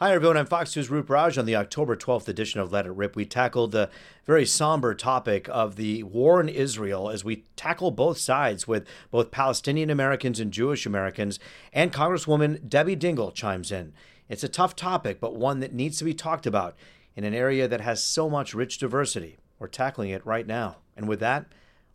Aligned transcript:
Hi, 0.00 0.14
everyone. 0.14 0.36
I'm 0.36 0.46
Fox 0.46 0.76
News 0.76 0.90
Roop 0.90 1.10
Raj. 1.10 1.36
On 1.38 1.44
the 1.44 1.56
October 1.56 1.96
12th 1.96 2.28
edition 2.28 2.60
of 2.60 2.70
Let 2.70 2.86
It 2.86 2.92
Rip, 2.92 3.16
we 3.16 3.26
tackled 3.26 3.72
the 3.72 3.90
very 4.24 4.46
somber 4.46 4.94
topic 4.94 5.48
of 5.50 5.74
the 5.74 6.04
war 6.04 6.40
in 6.40 6.48
Israel 6.48 7.10
as 7.10 7.24
we 7.24 7.46
tackle 7.56 7.90
both 7.90 8.16
sides 8.16 8.68
with 8.68 8.86
both 9.10 9.32
Palestinian 9.32 9.90
Americans 9.90 10.38
and 10.38 10.52
Jewish 10.52 10.86
Americans. 10.86 11.40
And 11.72 11.92
Congresswoman 11.92 12.68
Debbie 12.68 12.94
Dingell 12.94 13.34
chimes 13.34 13.72
in. 13.72 13.92
It's 14.28 14.44
a 14.44 14.48
tough 14.48 14.76
topic, 14.76 15.18
but 15.18 15.34
one 15.34 15.58
that 15.58 15.74
needs 15.74 15.98
to 15.98 16.04
be 16.04 16.14
talked 16.14 16.46
about 16.46 16.76
in 17.16 17.24
an 17.24 17.34
area 17.34 17.66
that 17.66 17.80
has 17.80 18.00
so 18.00 18.30
much 18.30 18.54
rich 18.54 18.78
diversity. 18.78 19.36
We're 19.58 19.66
tackling 19.66 20.10
it 20.10 20.24
right 20.24 20.46
now. 20.46 20.76
And 20.96 21.08
with 21.08 21.18
that, 21.18 21.46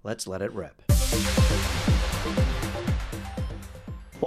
let's 0.03 0.27
let 0.27 0.41
it 0.41 0.51
rip. 0.51 0.83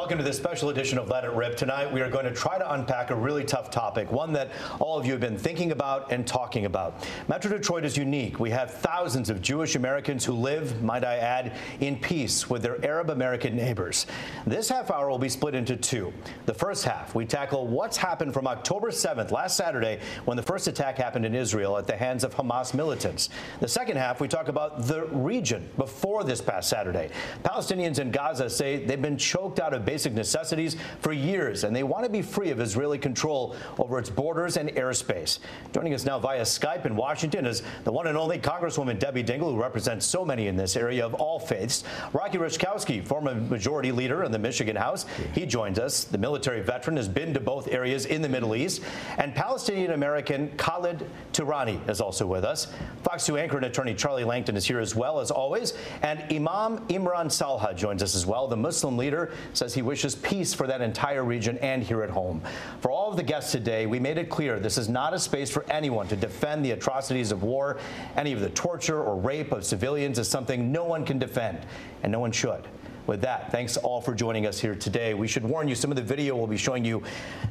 Welcome 0.07 0.19
to 0.19 0.25
this 0.25 0.37
special 0.37 0.69
edition 0.69 0.99
of 0.99 1.09
Let 1.09 1.25
It 1.25 1.33
Rip. 1.33 1.57
Tonight, 1.57 1.93
we 1.93 2.01
are 2.01 2.09
going 2.09 2.27
to 2.27 2.33
try 2.33 2.59
to 2.59 2.75
unpack 2.75 3.11
a 3.11 3.15
really 3.17 3.43
tough 3.43 3.73
topic, 3.73 4.13
one 4.13 4.33
that 4.35 4.53
all 4.79 4.97
of 4.97 5.05
you 5.05 5.11
have 5.11 5.21
been 5.21 5.37
thinking 5.37 5.73
about 5.73 6.13
and 6.13 6.25
talking 6.25 6.65
about. 6.65 7.05
Metro 7.27 7.51
Detroit 7.51 7.85
is 7.85 7.97
unique. 7.97 8.39
We 8.39 8.51
have 8.51 8.73
thousands 8.73 9.31
of 9.31 9.43
Jewish 9.43 9.75
Americans 9.75 10.25
who 10.25 10.35
live, 10.35 10.81
might 10.81 11.03
I 11.03 11.17
add, 11.17 11.57
in 11.81 11.99
peace 11.99 12.49
with 12.49 12.63
their 12.63 12.87
Arab 12.87 13.11
American 13.11 13.57
neighbors. 13.57 14.07
This 14.47 14.69
half 14.69 14.93
hour 14.93 15.11
will 15.11 15.19
be 15.19 15.29
split 15.29 15.57
into 15.57 15.75
two. 15.77 16.13
The 16.45 16.55
first 16.55 16.85
half, 16.85 17.17
we 17.17 17.27
tackle 17.27 17.67
what's 17.67 17.97
happened 17.97 18.33
from 18.33 18.47
October 18.47 18.93
7th, 18.93 19.33
last 19.33 19.57
Saturday, 19.57 19.99
when 20.25 20.37
the 20.37 20.43
first 20.45 20.69
attack 20.69 20.99
happened 20.99 21.27
in 21.27 21.35
Israel 21.35 21.77
at 21.79 21.89
the 21.89 21.97
hands 21.97 22.23
of 22.23 22.33
Hamas 22.33 22.75
militants. 22.75 23.29
The 23.59 23.67
second 23.67 23.97
half, 23.97 24.21
we 24.21 24.29
talk 24.29 24.47
about 24.47 24.87
the 24.87 25.07
region 25.07 25.69
before 25.77 26.23
this 26.23 26.41
past 26.41 26.69
Saturday. 26.69 27.11
Palestinians 27.43 27.99
in 27.99 28.13
Gaza 28.13 28.49
say 28.49 28.85
they've 28.85 29.03
been 29.03 29.19
choked 29.19 29.59
out 29.59 29.75
of 29.75 29.85
basic 29.97 30.13
necessities 30.13 30.77
for 31.01 31.11
years, 31.11 31.65
and 31.65 31.75
they 31.75 31.83
want 31.83 32.05
to 32.05 32.11
be 32.11 32.21
free 32.21 32.51
of 32.51 32.61
Israeli 32.61 32.99
control 32.99 33.57
over 33.79 33.99
its 33.99 34.11
borders 34.11 34.59
and 34.59 34.69
airspace. 34.73 35.39
Joining 35.73 35.95
us 35.95 36.05
now 36.05 36.19
via 36.19 36.43
Skype 36.43 36.85
in 36.85 36.95
Washington 36.95 37.47
is 37.47 37.63
the 37.85 37.91
one 37.91 38.07
and 38.07 38.19
only 38.19 38.39
Congresswoman 38.39 38.99
Debbie 38.99 39.25
Dingell, 39.25 39.53
who 39.53 39.59
represents 39.59 40.05
so 40.05 40.23
many 40.23 40.49
in 40.49 40.57
this 40.57 40.77
area 40.77 41.03
of 41.03 41.15
all 41.15 41.41
faiths. 41.41 41.83
Rocky 42.13 42.37
Raczkowski, 42.37 43.03
former 43.03 43.35
majority 43.35 43.91
leader 43.91 44.25
in 44.25 44.33
the 44.33 44.39
Michigan 44.39 44.77
House, 44.77 45.07
he 45.33 45.47
joins 45.47 45.79
us. 45.79 46.05
The 46.05 46.19
military 46.19 46.61
veteran 46.61 46.99
has 46.99 47.09
been 47.09 47.33
to 47.33 47.41
both 47.41 47.69
areas 47.69 48.05
in 48.05 48.21
the 48.21 48.29
Middle 48.29 48.55
East. 48.55 48.83
And 49.17 49.35
Palestinian 49.35 49.93
American 49.93 50.51
Khalid 50.59 51.09
Turaani 51.33 51.89
is 51.89 52.03
also 52.03 52.27
with 52.27 52.45
us. 52.45 52.67
Fox 53.03 53.25
2 53.25 53.39
anchor 53.39 53.57
and 53.57 53.65
attorney 53.65 53.95
Charlie 53.95 54.25
Langton 54.25 54.59
is 54.59 54.67
here 54.67 54.79
as 54.79 54.95
well, 54.95 55.21
as 55.21 55.31
always. 55.31 55.73
And 56.03 56.21
Imam 56.31 56.81
Imran 56.89 57.29
Salha 57.29 57.75
joins 57.75 58.03
us 58.03 58.15
as 58.15 58.27
well. 58.27 58.47
The 58.47 58.59
Muslim 58.59 58.99
leader 58.99 59.33
says 59.55 59.73
he 59.73 59.83
wishes 59.87 60.15
peace 60.17 60.53
for 60.53 60.67
that 60.67 60.83
entire 60.83 61.25
region 61.25 61.57
and 61.59 61.83
here 61.83 62.03
at 62.03 62.11
home. 62.11 62.43
For 62.81 62.91
all 62.91 63.11
of 63.11 63.17
the 63.17 63.23
guests 63.23 63.53
today, 63.53 63.87
we 63.87 63.99
made 63.99 64.19
it 64.19 64.29
clear 64.29 64.61
this 64.61 64.77
is 64.77 64.89
not 64.89 65.15
a 65.15 65.19
space 65.19 65.51
for 65.51 65.65
anyone 65.71 66.09
to 66.09 66.17
defend 66.17 66.65
the 66.65 66.73
atrocities 66.73 67.33
of 67.33 67.43
war. 67.43 67.79
Any 68.17 68.33
of 68.33 68.41
the 68.41 68.51
torture 68.51 69.03
or 69.03 69.17
rape 69.17 69.53
of 69.53 69.65
civilians 69.65 70.19
is 70.19 70.29
something 70.29 70.71
no 70.71 70.85
one 70.85 71.07
can 71.07 71.19
defend, 71.19 71.61
and 72.03 72.13
no 72.13 72.21
one 72.21 72.33
should 72.33 72.67
with 73.07 73.21
that, 73.21 73.53
thanks 73.53 73.77
all 73.77 74.01
for 74.01 74.15
joining 74.15 74.47
us 74.47 74.59
here 74.59 74.75
today. 74.75 75.15
We 75.15 75.29
should 75.29 75.45
warn 75.45 75.69
you, 75.69 75.75
some 75.75 75.91
of 75.91 75.97
the 75.97 76.03
video 76.03 76.35
we'll 76.35 76.47
be 76.47 76.57
showing 76.57 76.85
you, 76.85 77.03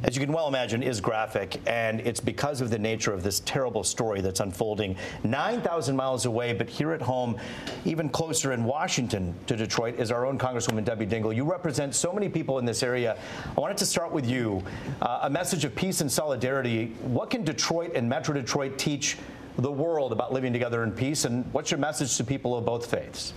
as 0.03 0.15
you 0.15 0.23
can 0.23 0.33
well 0.33 0.47
imagine, 0.47 0.83
is 0.83 0.99
graphic, 0.99 1.61
and 1.65 2.01
it's 2.01 2.19
because 2.19 2.61
of 2.61 2.69
the 2.69 2.77
nature 2.77 3.13
of 3.13 3.23
this 3.23 3.39
terrible 3.41 3.83
story 3.83 4.21
that's 4.21 4.41
unfolding 4.41 4.95
9,000 5.23 5.95
miles 5.95 6.25
away, 6.25 6.53
but 6.53 6.69
here 6.69 6.91
at 6.91 7.01
home, 7.01 7.37
even 7.85 8.09
closer 8.09 8.51
in 8.51 8.63
Washington 8.63 9.33
to 9.47 9.55
Detroit, 9.55 9.99
is 9.99 10.11
our 10.11 10.25
own 10.25 10.37
Congresswoman 10.37 10.83
Debbie 10.83 11.07
Dingell. 11.07 11.35
You 11.35 11.49
represent 11.49 11.95
so 11.95 12.11
many 12.11 12.27
people 12.27 12.59
in 12.59 12.65
this 12.65 12.83
area. 12.83 13.17
I 13.55 13.59
wanted 13.59 13.77
to 13.77 13.85
start 13.85 14.11
with 14.11 14.29
you. 14.29 14.61
Uh, 15.01 15.19
a 15.23 15.29
message 15.29 15.63
of 15.63 15.73
peace 15.75 16.01
and 16.01 16.11
solidarity. 16.11 16.87
What 17.01 17.29
can 17.29 17.43
Detroit 17.43 17.93
and 17.95 18.09
Metro 18.09 18.33
Detroit 18.33 18.77
teach 18.77 19.17
the 19.57 19.71
world 19.71 20.11
about 20.11 20.33
living 20.33 20.51
together 20.51 20.83
in 20.83 20.91
peace, 20.91 21.23
and 21.23 21.45
what's 21.53 21.71
your 21.71 21.79
message 21.79 22.17
to 22.17 22.23
people 22.23 22.57
of 22.57 22.65
both 22.65 22.89
faiths? 22.89 23.33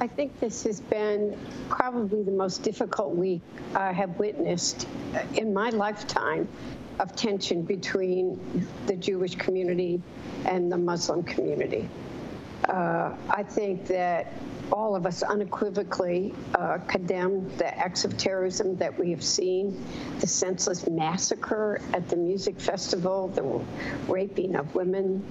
I 0.00 0.06
think 0.06 0.38
this 0.38 0.62
has 0.62 0.80
been 0.80 1.36
probably 1.68 2.22
the 2.22 2.30
most 2.30 2.62
difficult 2.62 3.16
week 3.16 3.42
I 3.74 3.92
have 3.92 4.16
witnessed 4.16 4.86
in 5.34 5.52
my 5.52 5.70
lifetime 5.70 6.46
of 7.00 7.16
tension 7.16 7.62
between 7.62 8.38
the 8.86 8.94
Jewish 8.94 9.34
community 9.34 10.00
and 10.44 10.70
the 10.70 10.78
Muslim 10.78 11.24
community. 11.24 11.88
Uh, 12.68 13.16
I 13.28 13.42
think 13.42 13.88
that 13.88 14.32
all 14.70 14.94
of 14.94 15.04
us 15.04 15.24
unequivocally 15.24 16.32
uh, 16.54 16.78
condemn 16.86 17.48
the 17.56 17.76
acts 17.76 18.04
of 18.04 18.16
terrorism 18.16 18.76
that 18.76 18.96
we 18.96 19.10
have 19.10 19.24
seen, 19.24 19.84
the 20.20 20.28
senseless 20.28 20.88
massacre 20.88 21.80
at 21.92 22.08
the 22.08 22.16
music 22.16 22.60
festival, 22.60 23.28
the 23.28 23.42
raping 24.12 24.54
of 24.54 24.72
women, 24.76 25.24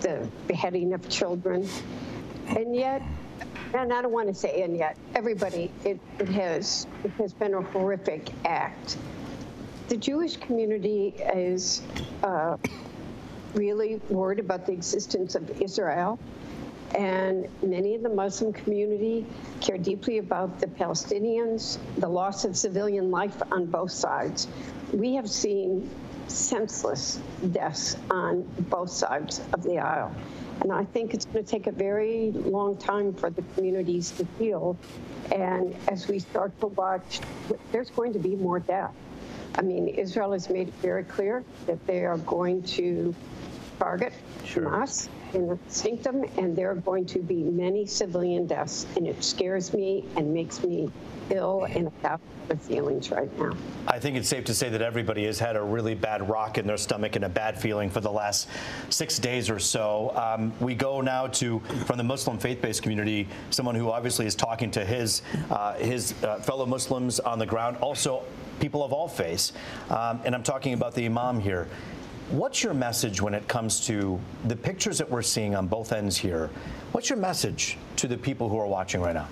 the 0.00 0.26
beheading 0.46 0.94
of 0.94 1.06
children. 1.10 1.68
And 2.46 2.74
yet, 2.74 3.02
and 3.74 3.92
I 3.92 4.02
don't 4.02 4.12
want 4.12 4.28
to 4.28 4.34
say 4.34 4.62
and 4.62 4.76
yet, 4.76 4.96
everybody, 5.14 5.70
it, 5.84 6.00
it 6.18 6.28
has 6.28 6.86
it 7.04 7.10
has 7.12 7.32
been 7.32 7.54
a 7.54 7.62
horrific 7.62 8.30
act. 8.44 8.96
The 9.88 9.96
Jewish 9.96 10.36
community 10.36 11.14
is 11.34 11.82
uh, 12.22 12.56
really 13.54 13.96
worried 14.10 14.38
about 14.38 14.66
the 14.66 14.72
existence 14.72 15.34
of 15.34 15.62
Israel, 15.62 16.18
and 16.94 17.48
many 17.62 17.94
of 17.94 18.02
the 18.02 18.08
Muslim 18.08 18.52
community 18.52 19.26
care 19.60 19.78
deeply 19.78 20.18
about 20.18 20.60
the 20.60 20.66
Palestinians, 20.66 21.78
the 21.98 22.08
loss 22.08 22.44
of 22.44 22.56
civilian 22.56 23.10
life 23.10 23.40
on 23.50 23.66
both 23.66 23.90
sides. 23.90 24.48
We 24.92 25.14
have 25.14 25.28
seen 25.28 25.90
senseless 26.28 27.20
deaths 27.52 27.96
on 28.10 28.42
both 28.68 28.90
sides 28.90 29.40
of 29.52 29.62
the 29.62 29.78
aisle. 29.78 30.14
And 30.60 30.72
I 30.72 30.84
think 30.84 31.14
it's 31.14 31.24
going 31.24 31.44
to 31.44 31.50
take 31.50 31.66
a 31.66 31.72
very 31.72 32.32
long 32.32 32.76
time 32.76 33.12
for 33.12 33.30
the 33.30 33.42
communities 33.54 34.10
to 34.12 34.26
heal. 34.38 34.76
And 35.32 35.76
as 35.88 36.08
we 36.08 36.18
start 36.18 36.58
to 36.60 36.66
watch, 36.68 37.20
there's 37.72 37.90
going 37.90 38.12
to 38.12 38.18
be 38.18 38.36
more 38.36 38.58
death. 38.58 38.92
I 39.54 39.62
mean, 39.62 39.88
Israel 39.88 40.32
has 40.32 40.48
made 40.48 40.68
it 40.68 40.74
very 40.74 41.04
clear 41.04 41.44
that 41.66 41.84
they 41.86 42.04
are 42.04 42.18
going 42.18 42.62
to 42.78 43.14
target 43.78 44.12
sure. 44.44 44.64
Hamas 44.64 45.08
and 45.34 45.58
sink 45.68 46.02
them, 46.02 46.24
and 46.36 46.56
there 46.56 46.70
are 46.70 46.74
going 46.74 47.06
to 47.06 47.18
be 47.20 47.42
many 47.42 47.86
civilian 47.86 48.46
deaths. 48.46 48.86
And 48.96 49.06
it 49.06 49.22
scares 49.22 49.72
me 49.72 50.04
and 50.16 50.32
makes 50.32 50.62
me 50.62 50.90
ill 51.30 51.64
and 51.64 51.90
have 52.02 52.20
the 52.48 52.56
feelings 52.56 53.10
right 53.10 53.30
now. 53.38 53.52
I 53.86 53.98
think 53.98 54.16
it's 54.16 54.28
safe 54.28 54.44
to 54.46 54.54
say 54.54 54.70
that 54.70 54.80
everybody 54.80 55.24
has 55.26 55.38
had 55.38 55.56
a 55.56 55.62
really 55.62 55.94
bad 55.94 56.26
rock 56.28 56.56
in 56.56 56.66
their 56.66 56.76
stomach 56.76 57.16
and 57.16 57.24
a 57.24 57.28
bad 57.28 57.60
feeling 57.60 57.90
for 57.90 58.00
the 58.00 58.10
last 58.10 58.48
six 58.88 59.18
days 59.18 59.50
or 59.50 59.58
so. 59.58 60.12
Um, 60.16 60.52
we 60.60 60.74
go 60.74 61.00
now 61.00 61.26
to 61.26 61.60
from 61.84 61.98
the 61.98 62.04
Muslim 62.04 62.38
faith-based 62.38 62.82
community, 62.82 63.28
someone 63.50 63.74
who 63.74 63.90
obviously 63.90 64.26
is 64.26 64.34
talking 64.34 64.70
to 64.72 64.84
his 64.84 65.22
uh, 65.50 65.74
his 65.74 66.14
uh, 66.24 66.38
fellow 66.40 66.64
Muslims 66.64 67.20
on 67.20 67.38
the 67.38 67.46
ground, 67.46 67.76
also 67.78 68.24
people 68.60 68.82
of 68.82 68.92
all 68.92 69.08
faiths, 69.08 69.52
um, 69.90 70.20
and 70.24 70.34
I'm 70.34 70.42
talking 70.42 70.72
about 70.72 70.94
the 70.94 71.04
Imam 71.04 71.38
here. 71.38 71.68
What's 72.30 72.62
your 72.62 72.74
message 72.74 73.22
when 73.22 73.32
it 73.32 73.48
comes 73.48 73.86
to 73.86 74.20
the 74.44 74.56
pictures 74.56 74.98
that 74.98 75.10
we're 75.10 75.22
seeing 75.22 75.54
on 75.54 75.66
both 75.66 75.92
ends 75.92 76.16
here? 76.16 76.50
What's 76.92 77.08
your 77.08 77.18
message 77.18 77.78
to 77.96 78.06
the 78.06 78.18
people 78.18 78.50
who 78.50 78.58
are 78.58 78.66
watching 78.66 79.00
right 79.00 79.14
now? 79.14 79.28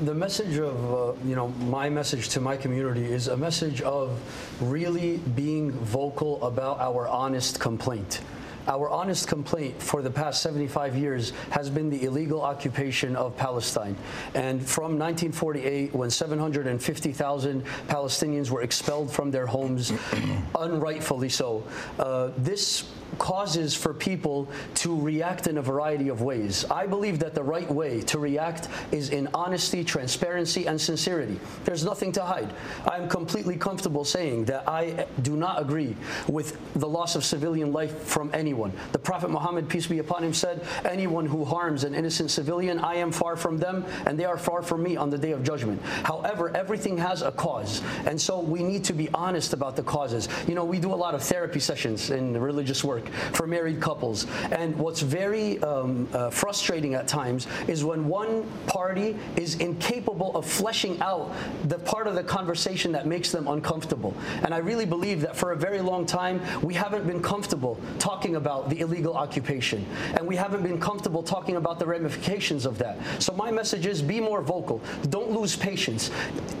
the 0.00 0.14
message 0.14 0.58
of, 0.58 0.94
uh, 0.94 1.12
you 1.24 1.36
know, 1.36 1.48
my 1.48 1.88
message 1.88 2.28
to 2.30 2.40
my 2.40 2.56
community 2.56 3.04
is 3.04 3.28
a 3.28 3.36
message 3.36 3.82
of 3.82 4.18
really 4.60 5.18
being 5.36 5.70
vocal 5.70 6.42
about 6.44 6.80
our 6.80 7.06
honest 7.06 7.60
complaint. 7.60 8.20
Our 8.68 8.88
honest 8.88 9.28
complaint 9.28 9.80
for 9.82 10.02
the 10.02 10.10
past 10.10 10.42
75 10.42 10.96
years 10.96 11.32
has 11.50 11.70
been 11.70 11.90
the 11.90 12.04
illegal 12.04 12.42
occupation 12.42 13.16
of 13.16 13.36
Palestine. 13.36 13.96
And 14.34 14.60
from 14.60 14.98
1948, 14.98 15.94
when 15.94 16.10
750,000 16.10 17.64
Palestinians 17.88 18.50
were 18.50 18.62
expelled 18.62 19.10
from 19.10 19.30
their 19.30 19.46
homes, 19.46 19.92
unrightfully 20.58 21.28
so, 21.28 21.64
uh, 21.98 22.30
this 22.38 22.88
causes 23.18 23.74
for 23.74 23.92
people 23.92 24.48
to 24.74 24.98
react 25.00 25.46
in 25.46 25.58
a 25.58 25.62
variety 25.62 26.08
of 26.08 26.22
ways. 26.22 26.64
I 26.70 26.86
believe 26.86 27.18
that 27.20 27.34
the 27.34 27.42
right 27.42 27.70
way 27.70 28.00
to 28.02 28.18
react 28.18 28.68
is 28.90 29.10
in 29.10 29.28
honesty, 29.34 29.84
transparency, 29.84 30.66
and 30.66 30.80
sincerity. 30.80 31.38
There's 31.64 31.84
nothing 31.84 32.12
to 32.12 32.22
hide. 32.24 32.52
I'm 32.90 33.08
completely 33.08 33.56
comfortable 33.56 34.04
saying 34.04 34.46
that 34.46 34.68
I 34.68 35.06
do 35.22 35.36
not 35.36 35.60
agree 35.60 35.96
with 36.26 36.58
the 36.74 36.88
loss 36.88 37.16
of 37.16 37.24
civilian 37.24 37.72
life 37.72 38.02
from 38.02 38.30
anyone. 38.52 38.72
The 38.92 38.98
Prophet 38.98 39.30
Muhammad, 39.30 39.66
peace 39.66 39.86
be 39.86 39.98
upon 39.98 40.22
him, 40.22 40.34
said, 40.34 40.62
Anyone 40.84 41.24
who 41.24 41.42
harms 41.42 41.84
an 41.84 41.94
innocent 41.94 42.30
civilian, 42.30 42.78
I 42.80 42.96
am 42.96 43.10
far 43.10 43.34
from 43.34 43.56
them, 43.56 43.86
and 44.04 44.18
they 44.18 44.26
are 44.26 44.36
far 44.36 44.62
from 44.62 44.82
me 44.82 44.94
on 44.94 45.08
the 45.08 45.16
day 45.16 45.32
of 45.32 45.42
judgment. 45.42 45.80
However, 46.04 46.54
everything 46.54 46.98
has 46.98 47.22
a 47.22 47.32
cause, 47.32 47.80
and 48.04 48.20
so 48.20 48.40
we 48.40 48.62
need 48.62 48.84
to 48.84 48.92
be 48.92 49.08
honest 49.14 49.54
about 49.54 49.74
the 49.74 49.82
causes. 49.82 50.28
You 50.46 50.54
know, 50.54 50.66
we 50.66 50.78
do 50.78 50.92
a 50.92 51.00
lot 51.04 51.14
of 51.14 51.22
therapy 51.22 51.60
sessions 51.60 52.10
in 52.10 52.38
religious 52.38 52.84
work 52.84 53.08
for 53.32 53.46
married 53.46 53.80
couples. 53.80 54.26
And 54.50 54.76
what's 54.76 55.00
very 55.00 55.58
um, 55.62 56.06
uh, 56.12 56.28
frustrating 56.28 56.92
at 56.92 57.08
times 57.08 57.46
is 57.68 57.84
when 57.84 58.06
one 58.06 58.44
party 58.66 59.16
is 59.36 59.54
incapable 59.56 60.36
of 60.36 60.44
fleshing 60.44 61.00
out 61.00 61.32
the 61.68 61.78
part 61.78 62.06
of 62.06 62.14
the 62.14 62.22
conversation 62.22 62.92
that 62.92 63.06
makes 63.06 63.32
them 63.32 63.48
uncomfortable. 63.48 64.14
And 64.42 64.52
I 64.52 64.58
really 64.58 64.84
believe 64.84 65.22
that 65.22 65.36
for 65.36 65.52
a 65.52 65.56
very 65.56 65.80
long 65.80 66.04
time, 66.04 66.42
we 66.60 66.74
haven't 66.74 67.06
been 67.06 67.22
comfortable 67.22 67.80
talking 67.98 68.36
about 68.36 68.41
the 68.42 68.80
illegal 68.80 69.14
occupation. 69.16 69.86
And 70.14 70.26
we 70.26 70.36
haven't 70.36 70.62
been 70.62 70.78
comfortable 70.78 71.22
talking 71.22 71.56
about 71.56 71.78
the 71.78 71.86
ramifications 71.86 72.66
of 72.66 72.78
that. 72.78 72.98
So 73.22 73.32
my 73.32 73.50
message 73.50 73.86
is 73.86 74.02
be 74.02 74.20
more 74.20 74.42
vocal. 74.42 74.80
Don't 75.10 75.30
lose 75.30 75.56
patience. 75.56 76.10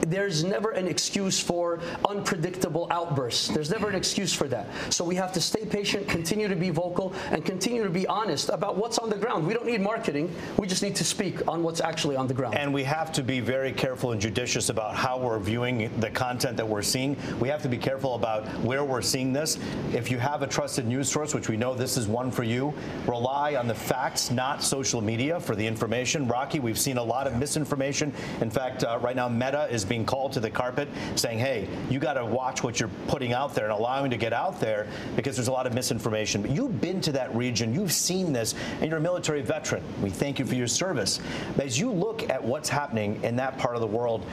There's 0.06 0.44
never 0.44 0.70
an 0.70 0.86
excuse 0.86 1.40
for 1.40 1.80
unpredictable 2.08 2.86
outbursts. 2.90 3.48
There's 3.48 3.70
never 3.70 3.88
an 3.88 3.94
excuse 3.94 4.32
for 4.32 4.48
that. 4.48 4.68
So 4.90 5.04
we 5.04 5.14
have 5.16 5.32
to 5.32 5.40
stay 5.40 5.64
patient, 5.64 6.08
continue 6.08 6.48
to 6.48 6.56
be 6.56 6.70
vocal, 6.70 7.14
and 7.30 7.44
continue 7.44 7.82
to 7.84 7.90
be 7.90 8.06
honest 8.06 8.48
about 8.48 8.76
what's 8.76 8.98
on 8.98 9.10
the 9.10 9.16
ground. 9.16 9.46
We 9.46 9.54
don't 9.54 9.66
need 9.66 9.80
marketing. 9.80 10.34
We 10.58 10.66
just 10.66 10.82
need 10.82 10.96
to 10.96 11.04
speak 11.04 11.46
on 11.48 11.62
what's 11.62 11.80
actually 11.80 12.16
on 12.16 12.26
the 12.26 12.34
ground. 12.34 12.56
And 12.56 12.72
we 12.72 12.84
have 12.84 13.12
to 13.12 13.22
be 13.22 13.40
very 13.40 13.72
careful 13.72 14.12
and 14.12 14.20
judicious 14.20 14.68
about 14.68 14.94
how 14.94 15.18
we're 15.18 15.38
viewing 15.38 15.90
the 16.00 16.10
content 16.10 16.56
that 16.56 16.68
we're 16.68 16.82
seeing. 16.82 17.16
We 17.40 17.48
have 17.48 17.62
to 17.62 17.68
be 17.68 17.78
careful 17.78 18.14
about 18.14 18.46
where 18.60 18.84
we're 18.84 19.02
seeing 19.02 19.32
this. 19.32 19.58
If 19.92 20.10
you 20.10 20.18
have 20.18 20.42
a 20.42 20.46
trusted 20.46 20.86
news 20.86 21.10
source, 21.10 21.34
which 21.34 21.48
we 21.48 21.56
know 21.56 21.71
this 21.74 21.96
is 21.96 22.06
one 22.06 22.30
for 22.30 22.42
you, 22.42 22.72
rely 23.06 23.56
on 23.56 23.66
the 23.66 23.74
facts, 23.74 24.30
not 24.30 24.62
social 24.62 25.00
media, 25.00 25.40
for 25.40 25.54
the 25.54 25.66
information. 25.66 26.26
Rocky, 26.28 26.60
we've 26.60 26.78
seen 26.78 26.98
a 26.98 27.02
lot 27.02 27.26
of 27.26 27.36
misinformation. 27.36 28.12
In 28.40 28.50
fact, 28.50 28.84
uh, 28.84 28.98
right 29.00 29.16
now, 29.16 29.28
Meta 29.28 29.68
is 29.70 29.84
being 29.84 30.04
called 30.04 30.32
to 30.32 30.40
the 30.40 30.50
carpet 30.50 30.88
saying, 31.16 31.38
hey, 31.38 31.68
you 31.90 31.98
got 31.98 32.14
to 32.14 32.24
watch 32.24 32.62
what 32.62 32.80
you're 32.80 32.90
putting 33.08 33.32
out 33.32 33.54
there 33.54 33.64
and 33.64 33.72
allowing 33.72 34.10
to 34.10 34.16
get 34.16 34.32
out 34.32 34.60
there 34.60 34.86
because 35.16 35.36
there's 35.36 35.48
a 35.48 35.52
lot 35.52 35.66
of 35.66 35.74
misinformation. 35.74 36.42
But 36.42 36.50
you've 36.50 36.80
been 36.80 37.00
to 37.02 37.12
that 37.12 37.34
region, 37.34 37.74
you've 37.74 37.92
seen 37.92 38.32
this, 38.32 38.54
and 38.80 38.88
you're 38.88 38.98
a 38.98 39.02
military 39.02 39.42
veteran. 39.42 39.82
We 40.02 40.10
thank 40.10 40.38
you 40.38 40.46
for 40.46 40.54
your 40.54 40.66
service. 40.66 41.20
As 41.58 41.78
you 41.78 41.90
look 41.90 42.28
at 42.30 42.42
what's 42.42 42.68
happening 42.68 43.22
in 43.22 43.36
that 43.36 43.58
part 43.58 43.74
of 43.74 43.80
the 43.80 43.86
world, 43.86 44.24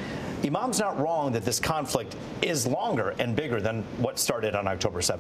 Imam's 0.44 0.80
not 0.80 1.00
wrong 1.00 1.32
that 1.34 1.44
this 1.44 1.60
conflict 1.60 2.16
is 2.42 2.66
longer 2.66 3.14
and 3.20 3.36
bigger 3.36 3.60
than 3.60 3.84
what 3.98 4.18
started 4.18 4.56
on 4.56 4.68
October 4.68 5.00
7th. 5.02 5.20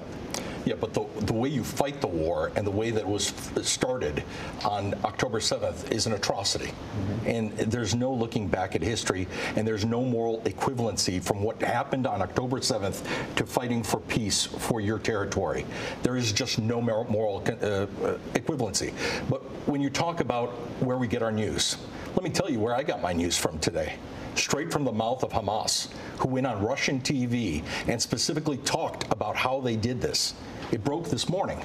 Yeah, 0.65 0.75
but 0.79 0.93
the, 0.93 1.05
the 1.21 1.33
way 1.33 1.49
you 1.49 1.63
fight 1.63 2.01
the 2.01 2.07
war 2.07 2.51
and 2.55 2.65
the 2.65 2.71
way 2.71 2.91
that 2.91 3.01
it 3.01 3.07
was 3.07 3.33
started 3.61 4.23
on 4.65 4.93
October 5.03 5.39
7th 5.39 5.91
is 5.91 6.05
an 6.05 6.13
atrocity. 6.13 6.67
Mm-hmm. 6.67 7.27
And 7.27 7.57
there's 7.57 7.95
no 7.95 8.13
looking 8.13 8.47
back 8.47 8.75
at 8.75 8.81
history, 8.81 9.27
and 9.55 9.67
there's 9.67 9.85
no 9.85 10.03
moral 10.03 10.41
equivalency 10.41 11.23
from 11.23 11.41
what 11.41 11.61
happened 11.61 12.07
on 12.07 12.21
October 12.21 12.59
7th 12.59 13.05
to 13.35 13.45
fighting 13.45 13.83
for 13.83 13.99
peace 14.01 14.45
for 14.45 14.81
your 14.81 14.99
territory. 14.99 15.65
There 16.03 16.17
is 16.17 16.31
just 16.31 16.59
no 16.59 16.81
moral 16.81 17.43
uh, 17.47 17.51
uh, 17.51 17.87
equivalency. 18.33 18.93
But 19.29 19.41
when 19.67 19.81
you 19.81 19.89
talk 19.89 20.19
about 20.19 20.49
where 20.81 20.97
we 20.97 21.07
get 21.07 21.23
our 21.23 21.31
news, 21.31 21.77
let 22.15 22.23
me 22.23 22.29
tell 22.29 22.49
you 22.49 22.59
where 22.59 22.75
I 22.75 22.83
got 22.83 23.01
my 23.01 23.13
news 23.13 23.37
from 23.37 23.59
today 23.59 23.93
straight 24.39 24.71
from 24.71 24.83
the 24.83 24.91
mouth 24.91 25.23
of 25.23 25.31
Hamas, 25.31 25.89
who 26.17 26.29
went 26.29 26.47
on 26.47 26.63
Russian 26.63 26.99
TV 27.01 27.63
and 27.87 28.01
specifically 28.01 28.57
talked 28.57 29.11
about 29.11 29.35
how 29.35 29.59
they 29.59 29.75
did 29.75 30.01
this. 30.01 30.33
It 30.71 30.83
broke 30.83 31.09
this 31.09 31.29
morning 31.29 31.61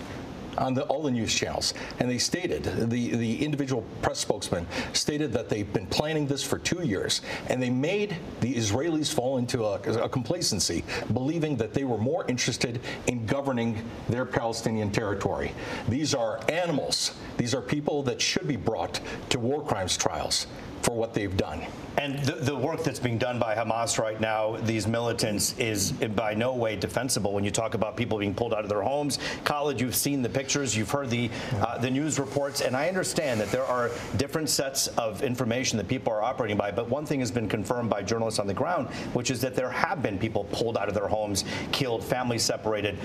on 0.58 0.74
the, 0.74 0.82
all 0.84 1.02
the 1.02 1.10
news 1.10 1.34
channels, 1.34 1.74
and 1.98 2.08
they 2.10 2.18
stated 2.18 2.64
the 2.64 3.16
the 3.16 3.44
individual 3.44 3.84
press 4.02 4.20
spokesman 4.20 4.66
stated 4.92 5.32
that 5.32 5.48
they've 5.48 5.72
been 5.72 5.86
planning 5.86 6.26
this 6.26 6.42
for 6.42 6.58
two 6.58 6.82
years, 6.86 7.22
and 7.48 7.62
they 7.62 7.70
made 7.70 8.16
the 8.40 8.54
Israelis 8.54 9.12
fall 9.12 9.38
into 9.38 9.64
a, 9.64 9.74
a 10.02 10.08
complacency, 10.08 10.84
believing 11.12 11.56
that 11.56 11.74
they 11.74 11.84
were 11.84 11.98
more 11.98 12.24
interested 12.28 12.80
in 13.06 13.26
governing 13.26 13.82
their 14.08 14.24
Palestinian 14.24 14.90
territory. 14.90 15.52
These 15.88 16.14
are 16.14 16.40
animals. 16.50 17.12
These 17.36 17.54
are 17.54 17.60
people 17.60 18.02
that 18.04 18.20
should 18.20 18.46
be 18.46 18.56
brought 18.56 19.00
to 19.30 19.38
war 19.38 19.62
crimes 19.62 19.96
trials 19.96 20.46
for 20.82 20.94
what 20.94 21.14
they've 21.14 21.36
done. 21.36 21.66
And 21.96 22.18
the, 22.20 22.32
the, 22.32 22.56
work 22.56 22.82
that's 22.82 22.98
being 22.98 23.18
done 23.18 23.38
by 23.38 23.54
Hamas 23.54 23.98
right 23.98 24.20
now, 24.20 24.56
these 24.62 24.86
militants, 24.86 25.56
is 25.58 25.92
by 25.92 26.34
no 26.34 26.54
way 26.54 26.76
defensible. 26.76 27.32
When 27.32 27.44
you 27.44 27.50
talk 27.50 27.74
about 27.74 27.96
people 27.96 28.18
being 28.18 28.34
pulled 28.34 28.54
out 28.54 28.62
of 28.62 28.68
their 28.68 28.82
homes, 28.82 29.18
college, 29.44 29.80
you've 29.82 29.94
seen 29.94 30.22
the 30.22 30.28
pictures, 30.28 30.76
you've 30.76 30.90
heard 30.90 31.10
the 31.10 31.30
uh, 31.60 31.78
the 31.78 31.90
news 31.90 32.18
reports, 32.18 32.62
and 32.62 32.76
I 32.76 32.88
understand 32.88 33.40
that 33.40 33.50
there 33.50 33.64
are 33.64 33.90
different 34.16 34.48
sets 34.48 34.88
of 34.88 35.22
information 35.22 35.76
that 35.78 35.86
people 35.86 36.12
are 36.12 36.22
operating 36.22 36.56
by. 36.56 36.70
But 36.70 36.88
one 36.88 37.04
thing 37.06 37.20
has 37.20 37.30
been 37.30 37.48
confirmed 37.48 37.90
by 37.90 38.02
journalists 38.02 38.40
on 38.40 38.46
the 38.46 38.54
ground, 38.54 38.88
which 39.12 39.30
is 39.30 39.40
that 39.42 39.54
there 39.54 39.70
have 39.70 40.02
been 40.02 40.18
people 40.18 40.44
pulled 40.44 40.76
out 40.76 40.88
of 40.88 40.94
their 40.94 41.08
homes, 41.08 41.44
killed, 41.70 42.02
families 42.02 42.42
separated. 42.42 42.98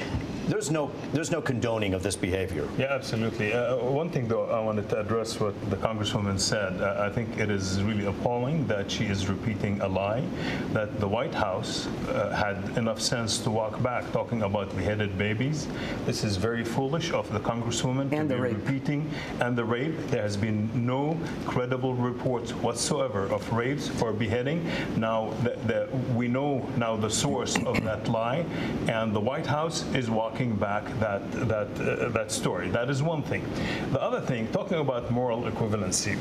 There's 0.47 0.71
no 0.71 0.91
there's 1.11 1.31
no 1.31 1.41
condoning 1.41 1.93
of 1.93 2.01
this 2.01 2.15
behavior. 2.15 2.67
Yeah, 2.77 2.87
absolutely. 2.91 3.53
Uh, 3.53 3.77
one 3.77 4.09
thing 4.09 4.27
though, 4.27 4.45
I 4.45 4.59
wanted 4.59 4.89
to 4.89 4.99
address 4.99 5.39
what 5.39 5.53
the 5.69 5.77
congresswoman 5.77 6.39
said. 6.39 6.81
Uh, 6.81 7.07
I 7.07 7.13
think 7.13 7.37
it 7.37 7.49
is 7.49 7.83
really 7.83 8.05
appalling 8.05 8.65
that 8.67 8.78
that 8.79 8.89
she 8.89 9.05
is 9.07 9.27
repeating 9.27 9.81
a 9.81 9.87
lie, 9.89 10.23
that 10.71 11.01
the 11.01 11.07
White 11.07 11.33
House 11.33 11.87
uh, 11.87 12.33
had 12.33 12.77
enough 12.77 13.01
sense 13.01 13.37
to 13.39 13.49
walk 13.51 13.81
back 13.83 14.09
talking 14.13 14.43
about 14.43 14.73
beheaded 14.77 15.17
babies. 15.17 15.67
This 16.05 16.23
is 16.23 16.37
very 16.37 16.63
foolish 16.63 17.11
of 17.11 17.29
the 17.33 17.41
Congresswoman 17.41 18.09
and 18.13 18.29
to 18.29 18.35
be 18.35 18.41
rape. 18.41 18.55
repeating. 18.55 19.11
And 19.41 19.57
the 19.57 19.65
rape, 19.65 19.97
there 20.07 20.21
has 20.21 20.37
been 20.37 20.69
no 20.73 21.19
credible 21.45 21.93
reports 21.93 22.51
whatsoever 22.53 23.23
of 23.25 23.41
rapes 23.51 23.91
or 24.01 24.13
beheading. 24.13 24.65
Now, 24.95 25.33
the, 25.43 25.57
the, 25.67 25.79
we 26.15 26.29
know 26.29 26.65
now 26.77 26.95
the 26.95 27.09
source 27.09 27.57
of 27.57 27.83
that 27.83 28.07
lie, 28.07 28.45
and 28.87 29.13
the 29.13 29.19
White 29.19 29.45
House 29.45 29.83
is 29.93 30.09
walking 30.09 30.55
back 30.55 30.85
that, 30.99 31.29
that, 31.49 31.67
uh, 31.81 32.09
that 32.09 32.31
story. 32.31 32.69
That 32.69 32.89
is 32.89 33.03
one 33.03 33.23
thing. 33.23 33.43
The 33.91 34.01
other 34.01 34.21
thing, 34.21 34.47
talking 34.53 34.79
about 34.79 35.11
moral 35.11 35.41
equivalency, 35.51 36.15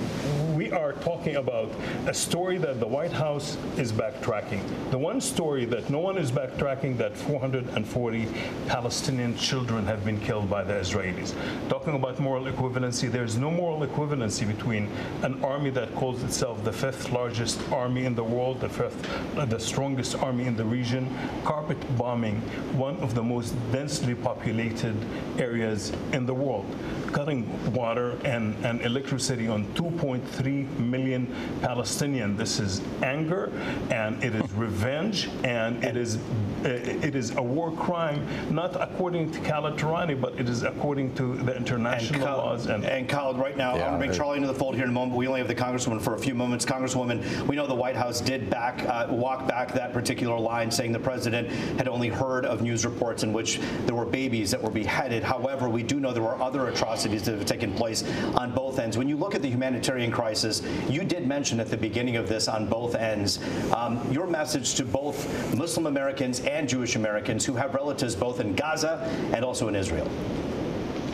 we 0.57 0.73
are 0.73 0.95
talking 0.95 1.37
about 1.37 1.71
a 2.07 2.15
story 2.15 2.48
story 2.49 2.57
that 2.67 2.81
the 2.81 2.87
White 2.87 3.13
House 3.13 3.59
is 3.77 3.93
backtracking. 3.93 4.63
The 4.91 4.97
one 4.97 5.21
story 5.21 5.67
that 5.67 5.91
no 5.91 5.99
one 5.99 6.17
is 6.17 6.33
backtracking 6.33 6.97
that 6.97 7.15
440 7.15 8.27
Palestinian 8.69 9.37
children 9.37 9.85
have 9.85 10.03
been 10.03 10.19
killed 10.19 10.49
by 10.49 10.65
the 10.65 10.73
Israelis. 10.73 11.35
Talking 11.69 11.95
about 11.95 12.19
moral 12.19 12.47
equivalency, 12.47 13.13
there's 13.13 13.37
no 13.37 13.51
moral 13.51 13.87
equivalency 13.87 14.47
between 14.47 14.89
an 15.25 15.45
army 15.45 15.69
that 15.69 15.95
calls 15.95 16.23
itself 16.23 16.65
the 16.65 16.73
fifth 16.73 17.13
largest 17.13 17.61
army 17.71 18.07
in 18.07 18.15
the 18.15 18.25
world, 18.25 18.61
the 18.61 18.69
fifth, 18.71 18.97
the 19.35 19.61
strongest 19.61 20.15
army 20.15 20.47
in 20.47 20.57
the 20.57 20.65
region, 20.65 21.07
carpet 21.45 21.77
bombing 21.99 22.37
one 22.79 22.97
of 23.01 23.15
the 23.15 23.23
most 23.23 23.55
densely 23.73 24.15
populated 24.15 24.97
areas 25.39 25.93
in 26.15 26.25
the 26.25 26.33
world 26.33 26.65
cutting 27.13 27.73
water 27.73 28.19
and, 28.25 28.55
and 28.65 28.81
electricity 28.83 29.49
on 29.49 29.65
2.3 29.75 30.79
million 30.79 31.27
Palestinians. 31.61 32.38
This 32.39 32.61
is 32.61 32.81
anger 33.03 33.51
and 33.91 34.23
it 34.23 34.33
is 34.33 34.53
revenge 34.53 35.29
and 35.43 35.83
it 35.83 35.97
is 35.97 36.19
it 36.65 37.15
is 37.15 37.37
a 37.37 37.43
war 37.43 37.73
crime, 37.73 38.27
not 38.51 38.81
according 38.81 39.31
to 39.33 39.41
Khalid 39.41 39.77
Turaani, 39.77 40.21
but 40.21 40.39
it 40.39 40.49
is 40.49 40.63
according 40.63 41.15
to 41.15 41.37
the 41.37 41.57
international 41.57 42.23
and 42.23 42.37
laws. 42.37 42.67
And, 42.67 42.85
and 42.85 43.09
Khalid, 43.09 43.39
right 43.39 43.57
now, 43.57 43.77
yeah, 43.77 43.85
I'm 43.85 43.91
going 43.91 44.01
to 44.01 44.07
bring 44.09 44.19
Charlie 44.19 44.37
into 44.37 44.49
the 44.49 44.59
fold 44.59 44.75
here 44.75 44.85
in 44.85 44.91
a 44.91 44.93
moment. 44.93 45.17
We 45.17 45.27
only 45.27 45.41
have 45.41 45.49
the 45.49 45.55
Congresswoman 45.55 46.01
for 46.01 46.15
a 46.15 46.19
few 46.19 46.35
moments. 46.35 46.65
Congresswoman, 46.65 47.47
we 47.47 47.57
know 47.57 47.67
the 47.67 47.75
White 47.75 47.97
House 47.97 48.21
did 48.21 48.51
back 48.51 48.83
uh, 48.89 49.07
walk 49.11 49.47
back 49.49 49.73
that 49.73 49.93
particular 49.93 50.39
line, 50.39 50.71
saying 50.71 50.93
the 50.93 50.99
president 50.99 51.49
had 51.79 51.89
only 51.89 52.09
heard 52.09 52.45
of 52.45 52.63
news 52.63 52.85
reports 52.85 53.23
in 53.23 53.33
which 53.33 53.61
there 53.87 53.95
were 53.95 54.07
babies 54.07 54.51
that 54.51 54.63
were 54.63 54.71
beheaded. 54.71 55.23
However, 55.23 55.69
we 55.69 55.83
do 55.83 56.01
know 56.01 56.13
there 56.13 56.23
were 56.23 56.41
other 56.41 56.69
atrocities 56.69 56.89
atrocities 56.89 57.23
that 57.23 57.37
have 57.37 57.47
taken 57.47 57.73
place 57.75 58.05
on 58.35 58.53
both 58.53 58.79
ends. 58.79 58.97
When 58.97 59.09
you 59.09 59.17
look 59.17 59.35
at 59.35 59.43
the 59.43 59.49
humanitarian 59.49 60.11
crisis, 60.11 60.63
you 60.89 61.05
did 61.05 61.27
mention 61.27 61.61
at 61.61 61.69
the 61.69 61.77
beginning 61.77 62.17
of 62.17 62.29
this 62.29 62.49
on 62.49 62.67
both 62.67 62.95
ends 62.95 63.39
um, 63.75 64.01
your 64.13 64.27
message 64.27 64.75
to 64.75 64.85
both 64.85 65.19
Muslim 65.57 65.87
Americans 65.87 66.41
and 66.49 66.69
Jewish 66.69 66.97
Americans 66.97 67.45
who 67.45 67.55
have 67.55 67.75
relatives 67.75 68.17
both 68.17 68.41
in 68.41 68.55
Gaza 68.55 68.99
and 69.35 69.45
also 69.45 69.69
in 69.69 69.77
Israel. 69.77 70.11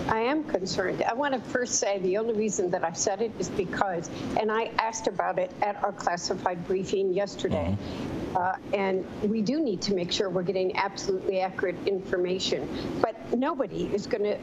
I 0.08 0.20
am 0.20 0.44
concerned. 0.44 1.02
I 1.02 1.14
want 1.14 1.34
to 1.34 1.40
first 1.40 1.76
say 1.76 1.98
the 2.00 2.18
only 2.18 2.34
reason 2.34 2.70
that 2.70 2.84
I 2.84 2.92
said 2.92 3.22
it 3.22 3.32
is 3.38 3.48
because, 3.48 4.10
and 4.38 4.52
I 4.52 4.70
asked 4.78 5.06
about 5.06 5.38
it 5.38 5.50
at 5.62 5.82
our 5.82 5.92
classified 5.92 6.66
briefing 6.66 7.12
yesterday. 7.12 7.76
Mm-hmm. 7.78 8.36
Uh, 8.36 8.56
and 8.76 9.06
we 9.22 9.40
do 9.40 9.60
need 9.60 9.80
to 9.80 9.94
make 9.94 10.10
sure 10.10 10.28
we're 10.28 10.42
getting 10.42 10.76
absolutely 10.76 11.40
accurate 11.40 11.76
information. 11.86 12.68
But 13.00 13.32
nobody 13.32 13.84
is 13.94 14.06
going 14.06 14.24
to 14.24 14.38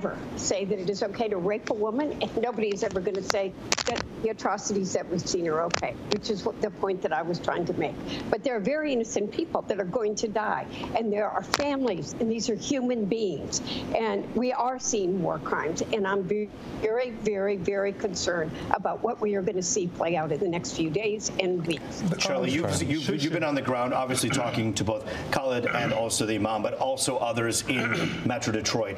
ever 0.00 0.16
say 0.36 0.64
that 0.64 0.78
it 0.78 0.88
is 0.88 1.02
okay 1.02 1.28
to 1.28 1.36
rape 1.36 1.68
a 1.68 1.74
woman, 1.74 2.16
and 2.22 2.36
nobody 2.38 2.68
is 2.68 2.82
ever 2.82 3.00
going 3.00 3.14
to 3.14 3.22
say 3.22 3.52
that 3.84 4.02
the 4.22 4.30
atrocities 4.30 4.94
that 4.94 5.06
we've 5.10 5.28
seen 5.28 5.46
are 5.46 5.60
okay, 5.62 5.94
which 6.12 6.30
is 6.30 6.42
what 6.42 6.58
the 6.62 6.70
point 6.70 7.02
that 7.02 7.12
I 7.12 7.20
was 7.20 7.38
trying 7.38 7.66
to 7.66 7.74
make. 7.74 7.94
But 8.30 8.42
there 8.42 8.56
are 8.56 8.60
very 8.60 8.94
innocent 8.94 9.30
people 9.30 9.60
that 9.62 9.78
are 9.78 9.84
going 9.84 10.14
to 10.16 10.28
die, 10.28 10.66
and 10.96 11.12
there 11.12 11.28
are 11.28 11.42
families, 11.42 12.14
and 12.18 12.30
these 12.30 12.48
are 12.48 12.54
human 12.54 13.04
beings. 13.04 13.60
And 13.94 14.24
we 14.34 14.52
are 14.54 14.78
seeing 14.78 15.22
war 15.22 15.38
crimes, 15.38 15.82
and 15.92 16.06
I'm 16.06 16.24
very, 16.24 17.10
very, 17.10 17.56
very 17.56 17.92
concerned 17.92 18.52
about 18.70 19.02
what 19.02 19.20
we 19.20 19.34
are 19.34 19.42
going 19.42 19.56
to 19.56 19.62
see 19.62 19.86
play 19.86 20.16
out 20.16 20.32
in 20.32 20.40
the 20.40 20.48
next 20.48 20.72
few 20.72 20.88
days 20.88 21.30
and 21.40 21.66
weeks. 21.66 22.02
But 22.08 22.18
Charlie, 22.18 22.50
you've, 22.50 22.82
you've, 22.82 23.22
you've 23.22 23.32
been 23.34 23.44
on 23.44 23.54
the 23.54 23.62
ground, 23.62 23.92
obviously 23.92 24.30
talking 24.30 24.72
to 24.74 24.84
both 24.84 25.06
Khalid 25.30 25.66
and 25.66 25.92
also 25.92 26.24
the 26.24 26.36
Imam, 26.36 26.62
but 26.62 26.74
also 26.74 27.18
others 27.18 27.64
in 27.68 28.26
Metro 28.26 28.50
Detroit. 28.50 28.96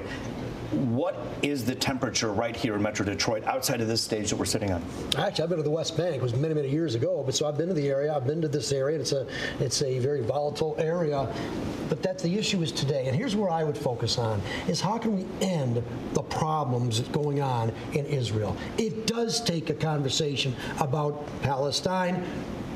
What 0.72 1.16
is 1.42 1.66
the 1.66 1.74
temperature 1.74 2.32
right 2.32 2.56
here 2.56 2.74
in 2.76 2.82
Metro 2.82 3.04
Detroit 3.04 3.44
outside 3.44 3.82
of 3.82 3.88
this 3.88 4.00
stage 4.00 4.30
that 4.30 4.36
we're 4.36 4.46
sitting 4.46 4.72
on? 4.72 4.82
Actually, 5.18 5.44
I've 5.44 5.48
been 5.50 5.58
to 5.58 5.62
the 5.64 5.70
West 5.70 5.98
Bank. 5.98 6.16
It 6.16 6.22
was 6.22 6.34
many, 6.34 6.54
many 6.54 6.70
years 6.70 6.94
ago, 6.94 7.22
but 7.26 7.34
so 7.34 7.46
I've 7.46 7.58
been 7.58 7.68
to 7.68 7.74
the 7.74 7.88
area. 7.88 8.14
I've 8.14 8.26
been 8.26 8.40
to 8.40 8.48
this 8.48 8.72
area. 8.72 8.98
It's 8.98 9.12
a, 9.12 9.26
it's 9.60 9.82
a 9.82 9.98
very 9.98 10.22
volatile 10.22 10.74
area. 10.78 11.28
But 11.90 12.02
that's 12.02 12.22
the 12.22 12.38
issue 12.38 12.62
is 12.62 12.72
today. 12.72 13.06
And 13.06 13.14
here's 13.14 13.36
where 13.36 13.50
I 13.50 13.64
would 13.64 13.76
focus 13.76 14.16
on 14.16 14.40
is 14.66 14.80
how 14.80 14.96
can 14.96 15.14
we 15.14 15.26
end 15.46 15.82
the 16.14 16.22
problems 16.22 17.00
going 17.00 17.42
on 17.42 17.70
in 17.92 18.06
Israel? 18.06 18.56
It 18.78 19.06
does 19.06 19.42
take 19.42 19.68
a 19.68 19.74
conversation 19.74 20.56
about 20.80 21.26
Palestine, 21.42 22.24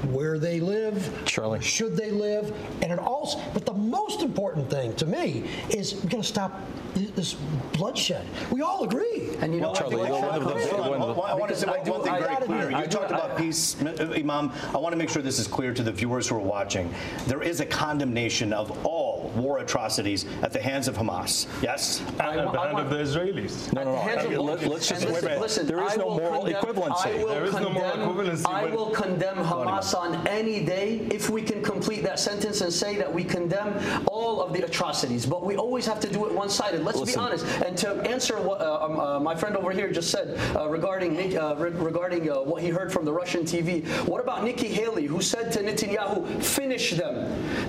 where 0.04 0.38
they 0.38 0.60
live, 0.60 1.22
Charlie. 1.24 1.60
should 1.60 1.96
they 1.96 2.10
live, 2.10 2.54
and 2.82 2.92
it 2.92 2.98
also. 2.98 3.40
But 3.52 3.66
the 3.66 3.74
most 3.74 4.22
important 4.22 4.70
thing 4.70 4.94
to 4.96 5.06
me 5.06 5.48
is 5.70 6.02
we 6.02 6.08
got 6.08 6.18
to 6.18 6.22
stop 6.22 6.60
this 6.94 7.34
bloodshed. 7.72 8.26
We 8.50 8.62
all 8.62 8.84
agree. 8.84 9.36
And 9.40 9.54
you 9.54 9.60
know, 9.60 9.68
well, 9.68 9.74
Charlie, 9.74 10.02
I, 10.02 10.08
I 10.08 11.34
want 11.34 11.50
to 11.50 11.56
say 11.56 11.66
one 11.66 12.02
thing 12.02 12.18
very 12.18 12.36
clear. 12.36 12.70
You 12.70 12.86
talked 12.86 13.10
about 13.10 13.36
peace, 13.36 13.80
uh, 13.82 14.12
Imam. 14.16 14.52
I 14.74 14.78
want 14.78 14.92
to 14.92 14.96
make 14.96 15.10
sure 15.10 15.22
this 15.22 15.38
is 15.38 15.46
clear 15.46 15.74
to 15.74 15.82
the 15.82 15.92
viewers 15.92 16.28
who 16.28 16.36
are 16.36 16.40
watching. 16.40 16.92
There 17.26 17.42
is 17.42 17.60
a 17.60 17.66
condemnation 17.66 18.52
of 18.52 18.86
all 18.86 19.05
war 19.36 19.58
atrocities 19.58 20.24
at 20.42 20.52
the 20.52 20.60
hands 20.60 20.88
of 20.88 20.96
Hamas. 20.96 21.46
Yes, 21.62 22.00
at 22.18 22.52
the 22.52 22.60
hand 22.60 22.78
of 22.78 22.90
the 22.90 22.96
Israelis. 22.96 23.72
No, 23.72 23.84
no, 23.84 23.92
no. 23.94 24.42
Let, 24.42 24.62
us 24.62 24.88
just 24.88 25.06
wait 25.06 25.22
a 25.22 25.26
minute. 25.26 25.40
Listen, 25.40 25.66
there 25.66 25.82
is 25.86 25.96
no 25.96 26.10
moral 26.10 26.42
condemn, 26.42 26.62
equivalency. 26.62 27.28
There 27.28 27.44
is 27.44 27.50
condemn, 27.54 27.74
no 27.74 27.80
moral 27.80 28.14
equivalency. 28.14 28.46
I 28.46 28.64
will 28.66 28.90
condemn 28.90 29.36
Hamas 29.36 29.94
on 29.94 30.26
any 30.26 30.64
day 30.64 31.06
if 31.10 31.30
we 31.30 31.42
can 31.42 31.62
complete 31.62 32.02
that 32.02 32.18
sentence 32.18 32.60
and 32.60 32.72
say 32.72 32.96
that 32.96 33.12
we 33.12 33.24
condemn 33.24 33.74
all 34.06 34.42
of 34.42 34.52
the 34.52 34.64
atrocities. 34.64 35.26
But 35.26 35.44
we 35.44 35.56
always 35.56 35.86
have 35.86 36.00
to 36.00 36.08
do 36.08 36.26
it 36.26 36.32
one-sided. 36.32 36.82
Let's 36.82 36.98
Listen. 36.98 37.14
be 37.14 37.26
honest. 37.26 37.46
And 37.64 37.76
to 37.78 37.90
answer 38.02 38.40
what 38.40 38.60
uh, 38.60 38.84
um, 38.84 39.00
uh, 39.00 39.20
my 39.20 39.34
friend 39.34 39.56
over 39.56 39.70
here 39.70 39.90
just 39.90 40.10
said 40.10 40.38
uh, 40.56 40.68
regarding 40.68 41.36
uh, 41.36 41.54
re- 41.56 41.70
regarding 41.70 42.30
uh, 42.30 42.40
what 42.40 42.62
he 42.62 42.68
heard 42.68 42.92
from 42.92 43.04
the 43.04 43.12
Russian 43.12 43.42
TV, 43.42 43.86
what 44.06 44.20
about 44.20 44.44
Nikki 44.44 44.68
Haley, 44.68 45.06
who 45.06 45.20
said 45.20 45.52
to 45.52 45.62
Netanyahu, 45.62 46.42
"Finish 46.42 46.92
them." 46.92 47.16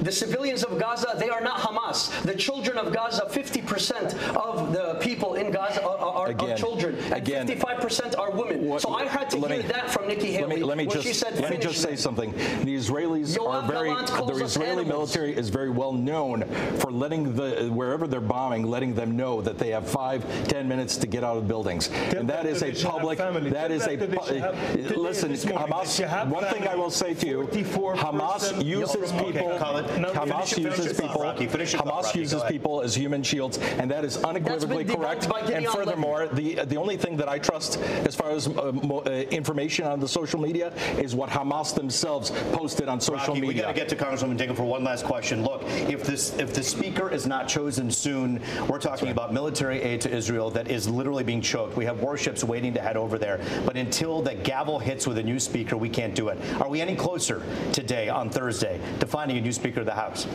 The 0.03 0.11
civilians 0.11 0.63
of 0.63 0.79
Gaza, 0.79 1.15
they 1.17 1.29
are 1.29 1.41
not 1.41 1.56
Hamas. 1.57 2.21
The 2.23 2.35
children 2.35 2.77
of 2.77 2.93
Gaza, 2.93 3.27
50% 3.29 4.35
of 4.35 4.73
the 4.73 4.97
people 5.01 5.35
in 5.35 5.51
Gaza 5.51 5.83
are, 5.83 5.97
are, 5.97 6.27
again, 6.29 6.51
are 6.51 6.57
children, 6.57 6.95
and 6.95 7.13
again, 7.13 7.47
55% 7.47 8.17
are 8.17 8.31
women. 8.31 8.67
What, 8.67 8.81
so 8.81 8.93
I 8.93 9.05
had 9.05 9.29
to 9.31 9.37
hear 9.37 9.49
me, 9.49 9.61
that 9.63 9.89
from 9.91 10.07
Nikki 10.07 10.31
Haley. 10.31 10.47
Let 10.47 10.57
me, 10.57 10.63
let 10.63 10.77
me 10.77 10.85
just, 10.85 11.07
she 11.07 11.13
said, 11.13 11.39
let 11.39 11.51
me 11.51 11.57
just 11.57 11.81
say 11.81 11.95
something. 11.95 12.31
The 12.31 12.75
Israelis 12.75 13.37
Yoav 13.37 13.63
are 13.63 13.67
very. 13.67 13.89
The 13.89 14.43
Israeli 14.43 14.85
military 14.85 15.35
is 15.35 15.49
very 15.49 15.69
well 15.69 15.93
known 15.93 16.43
for 16.79 16.91
letting 16.91 17.35
the 17.35 17.69
wherever 17.71 18.07
they're 18.07 18.21
bombing, 18.21 18.63
letting 18.63 18.93
them 18.93 19.15
know 19.15 19.41
that 19.41 19.57
they 19.57 19.69
have 19.69 19.87
five, 19.87 20.25
ten 20.47 20.67
minutes 20.67 20.97
to 20.97 21.07
get 21.07 21.23
out 21.23 21.37
of 21.37 21.47
buildings, 21.47 21.87
Tell 21.87 22.19
and 22.19 22.29
that 22.29 22.45
is 22.45 22.63
a 22.63 22.71
public. 22.73 23.17
That 23.17 23.71
is 23.71 23.85
a. 23.87 23.97
Have, 23.97 24.55
eh, 24.55 24.95
listen, 24.95 25.31
Hamas. 25.33 26.27
One 26.27 26.45
thing 26.45 26.67
I 26.67 26.75
will 26.75 26.91
say 26.91 27.13
to 27.13 27.27
you: 27.27 27.47
Hamas 27.47 28.63
uses 28.63 29.11
people. 29.13 29.49
Hamas 29.57 30.57
uses 30.57 30.99
people. 30.99 31.21
Hamas 31.47 32.15
uses 32.15 32.43
people 32.43 32.81
as 32.81 32.95
human 32.95 33.23
shields, 33.23 33.57
and 33.57 33.89
that 33.91 34.03
is 34.03 34.17
unequivocally 34.23 34.85
correct. 34.85 35.27
And 35.51 35.67
furthermore, 35.67 36.27
the 36.27 36.65
the 36.65 36.77
only 36.77 36.97
thing 36.97 37.17
that 37.17 37.29
I 37.29 37.39
trust 37.39 37.79
as 38.05 38.15
far 38.15 38.31
as 38.31 38.47
uh, 38.47 38.51
uh, 38.51 39.09
information 39.31 39.85
on 39.85 39.99
the 39.99 40.07
social 40.07 40.39
media 40.39 40.73
is 40.97 41.15
what 41.15 41.29
Hamas 41.29 41.73
themselves 41.73 42.31
posted 42.51 42.87
on 42.87 42.99
social 42.99 43.33
Rocky, 43.35 43.41
media. 43.41 43.55
We 43.55 43.61
got 43.61 43.67
to 43.67 43.73
get 43.73 43.89
to 43.89 43.95
Congresswoman 43.95 44.37
Dingell 44.37 44.55
for 44.55 44.63
one 44.63 44.83
last 44.83 45.05
question. 45.05 45.43
Look, 45.43 45.63
if 45.65 46.03
this 46.03 46.37
if 46.37 46.53
the 46.53 46.63
speaker 46.63 47.09
is 47.09 47.25
not 47.25 47.47
chosen 47.47 47.91
soon, 47.91 48.41
we're 48.67 48.79
talking 48.79 49.07
right. 49.07 49.11
about 49.11 49.33
military 49.33 49.81
aid 49.81 50.01
to 50.01 50.11
Israel 50.11 50.49
that 50.51 50.69
is 50.69 50.87
literally 50.89 51.23
being 51.23 51.41
choked. 51.41 51.75
We 51.75 51.85
have 51.85 52.01
warships 52.01 52.43
waiting 52.43 52.73
to 52.73 52.81
head 52.81 52.97
over 52.97 53.17
there, 53.17 53.39
but 53.65 53.77
until 53.77 54.21
the 54.21 54.35
gavel 54.35 54.79
hits 54.79 55.07
with 55.07 55.17
a 55.17 55.23
new 55.23 55.39
speaker, 55.39 55.77
we 55.77 55.89
can't 55.89 56.15
do 56.15 56.29
it. 56.29 56.37
Are 56.61 56.69
we 56.69 56.81
any 56.81 56.95
closer 56.95 57.41
today 57.71 58.09
on 58.09 58.29
Thursday 58.29 58.79
to 58.99 59.07
finding 59.07 59.37
a 59.37 59.41
new 59.41 59.53
speaker 59.53 59.81
of 59.81 59.85
the 59.85 59.93
House? 59.93 60.27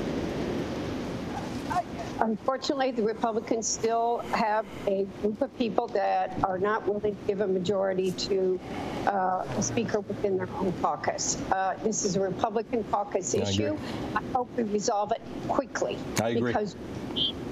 Unfortunately, 2.23 2.93
the 2.93 3.03
Republicans 3.03 3.67
still 3.67 4.19
have 4.33 4.65
a 4.87 5.05
group 5.21 5.43
of 5.43 5.59
people 5.59 5.89
that 5.89 6.33
are 6.45 6.57
not 6.57 6.87
willing 6.87 7.17
to 7.17 7.23
give 7.27 7.41
a 7.41 7.47
majority 7.49 8.13
to 8.13 8.61
uh, 9.09 9.45
a 9.57 9.63
speaker 9.63 9.99
within 9.99 10.37
their 10.37 10.49
own 10.51 10.73
caucus. 10.81 11.37
Uh, 11.51 11.77
this 11.83 12.05
is 12.05 12.15
a 12.15 12.21
Republican 12.21 12.85
caucus 12.85 13.35
issue. 13.35 13.77
I, 14.15 14.19
I 14.21 14.23
hope 14.35 14.49
we 14.57 14.63
resolve 14.63 15.11
it 15.11 15.21
quickly. 15.49 15.99
I 16.23 16.29
agree. 16.29 16.53
Because 16.53 16.77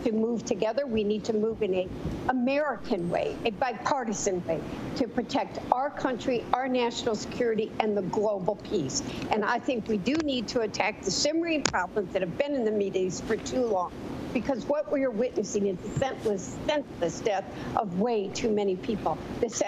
to 0.04 0.12
move 0.12 0.44
together. 0.44 0.86
We 0.86 1.04
need 1.04 1.24
to 1.24 1.34
move 1.34 1.62
in 1.62 1.74
a 1.74 1.88
American 2.28 3.10
way, 3.10 3.36
a 3.44 3.50
bipartisan 3.50 4.42
way, 4.46 4.58
to 4.96 5.06
protect 5.06 5.58
our 5.72 5.90
country, 5.90 6.42
our 6.54 6.68
national 6.68 7.16
security, 7.16 7.70
and 7.80 7.94
the 7.94 8.02
global 8.02 8.56
peace. 8.56 9.02
And 9.30 9.44
I 9.44 9.58
think 9.58 9.88
we 9.88 9.98
do 9.98 10.14
need 10.24 10.48
to 10.48 10.60
attack 10.60 11.02
the 11.02 11.10
simmering 11.10 11.64
problems 11.64 12.14
that 12.14 12.22
have 12.22 12.38
been 12.38 12.54
in 12.54 12.64
the 12.64 12.98
East 12.98 13.24
for 13.24 13.36
too 13.36 13.66
long 13.66 13.92
because 14.32 14.64
what 14.64 14.90
we 14.90 15.04
are 15.04 15.10
witnessing 15.10 15.66
is 15.66 15.78
the 15.78 15.98
senseless, 15.98 16.56
senseless 16.66 17.20
death 17.20 17.44
of 17.76 17.98
way 17.98 18.28
too 18.28 18.50
many 18.50 18.76
people. 18.76 19.18
This, 19.40 19.62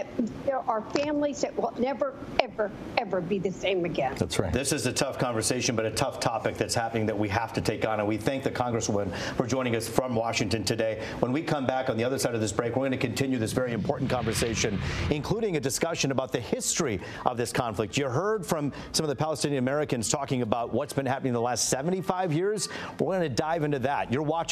there 0.45 0.59
are 0.59 0.83
families 0.93 1.41
that 1.41 1.57
will 1.57 1.73
never, 1.79 2.15
ever, 2.41 2.71
ever 2.99 3.21
be 3.21 3.39
the 3.39 3.51
same 3.51 3.85
again. 3.85 4.15
That's 4.17 4.39
right. 4.39 4.53
This 4.53 4.73
is 4.73 4.87
a 4.87 4.93
tough 4.93 5.19
conversation, 5.19 5.77
but 5.77 5.87
a 5.87 5.91
tough 5.91 6.21
topic 6.21 6.57
that's 6.57 6.75
happening 6.75 7.07
that 7.07 7.19
we 7.19 7.29
have 7.29 7.53
to 7.55 7.61
take 7.61 7.87
on. 7.87 7.99
And 7.99 8.09
we 8.09 8.17
thank 8.17 8.43
the 8.45 8.51
Congresswoman 8.51 9.13
for 9.37 9.47
joining 9.47 9.77
us 9.77 9.89
from 9.89 10.15
Washington 10.15 10.65
today. 10.65 11.05
When 11.21 11.33
we 11.33 11.43
come 11.43 11.67
back 11.67 11.89
on 11.89 11.97
the 11.97 12.05
other 12.05 12.19
side 12.19 12.35
of 12.35 12.41
this 12.41 12.53
break, 12.53 12.77
we're 12.77 12.83
going 12.83 12.93
to 12.93 12.97
continue 12.97 13.39
this 13.39 13.53
very 13.53 13.73
important 13.73 14.11
conversation, 14.11 14.81
including 15.11 15.57
a 15.57 15.61
discussion 15.61 16.11
about 16.11 16.33
the 16.33 16.41
history 16.41 17.01
of 17.27 17.37
this 17.37 17.53
conflict. 17.53 17.97
You 17.97 18.09
heard 18.09 18.45
from 18.47 18.73
some 18.93 19.05
of 19.05 19.09
the 19.09 19.17
Palestinian 19.17 19.59
Americans 19.59 20.09
talking 20.09 20.43
about 20.43 20.73
what's 20.73 20.93
been 20.93 21.07
happening 21.07 21.31
in 21.31 21.35
the 21.35 21.41
last 21.41 21.69
75 21.69 22.33
years. 22.33 22.69
We're 22.99 23.19
going 23.19 23.23
to 23.23 23.29
dive 23.29 23.65
into 23.65 23.79
that. 23.81 24.13
You're 24.13 24.23
watching 24.23 24.52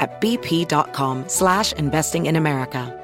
at 0.00 0.20
bp.com 0.20 1.28
slash 1.28 1.72
investing 1.72 2.26
in 2.26 2.36
America. 2.36 2.94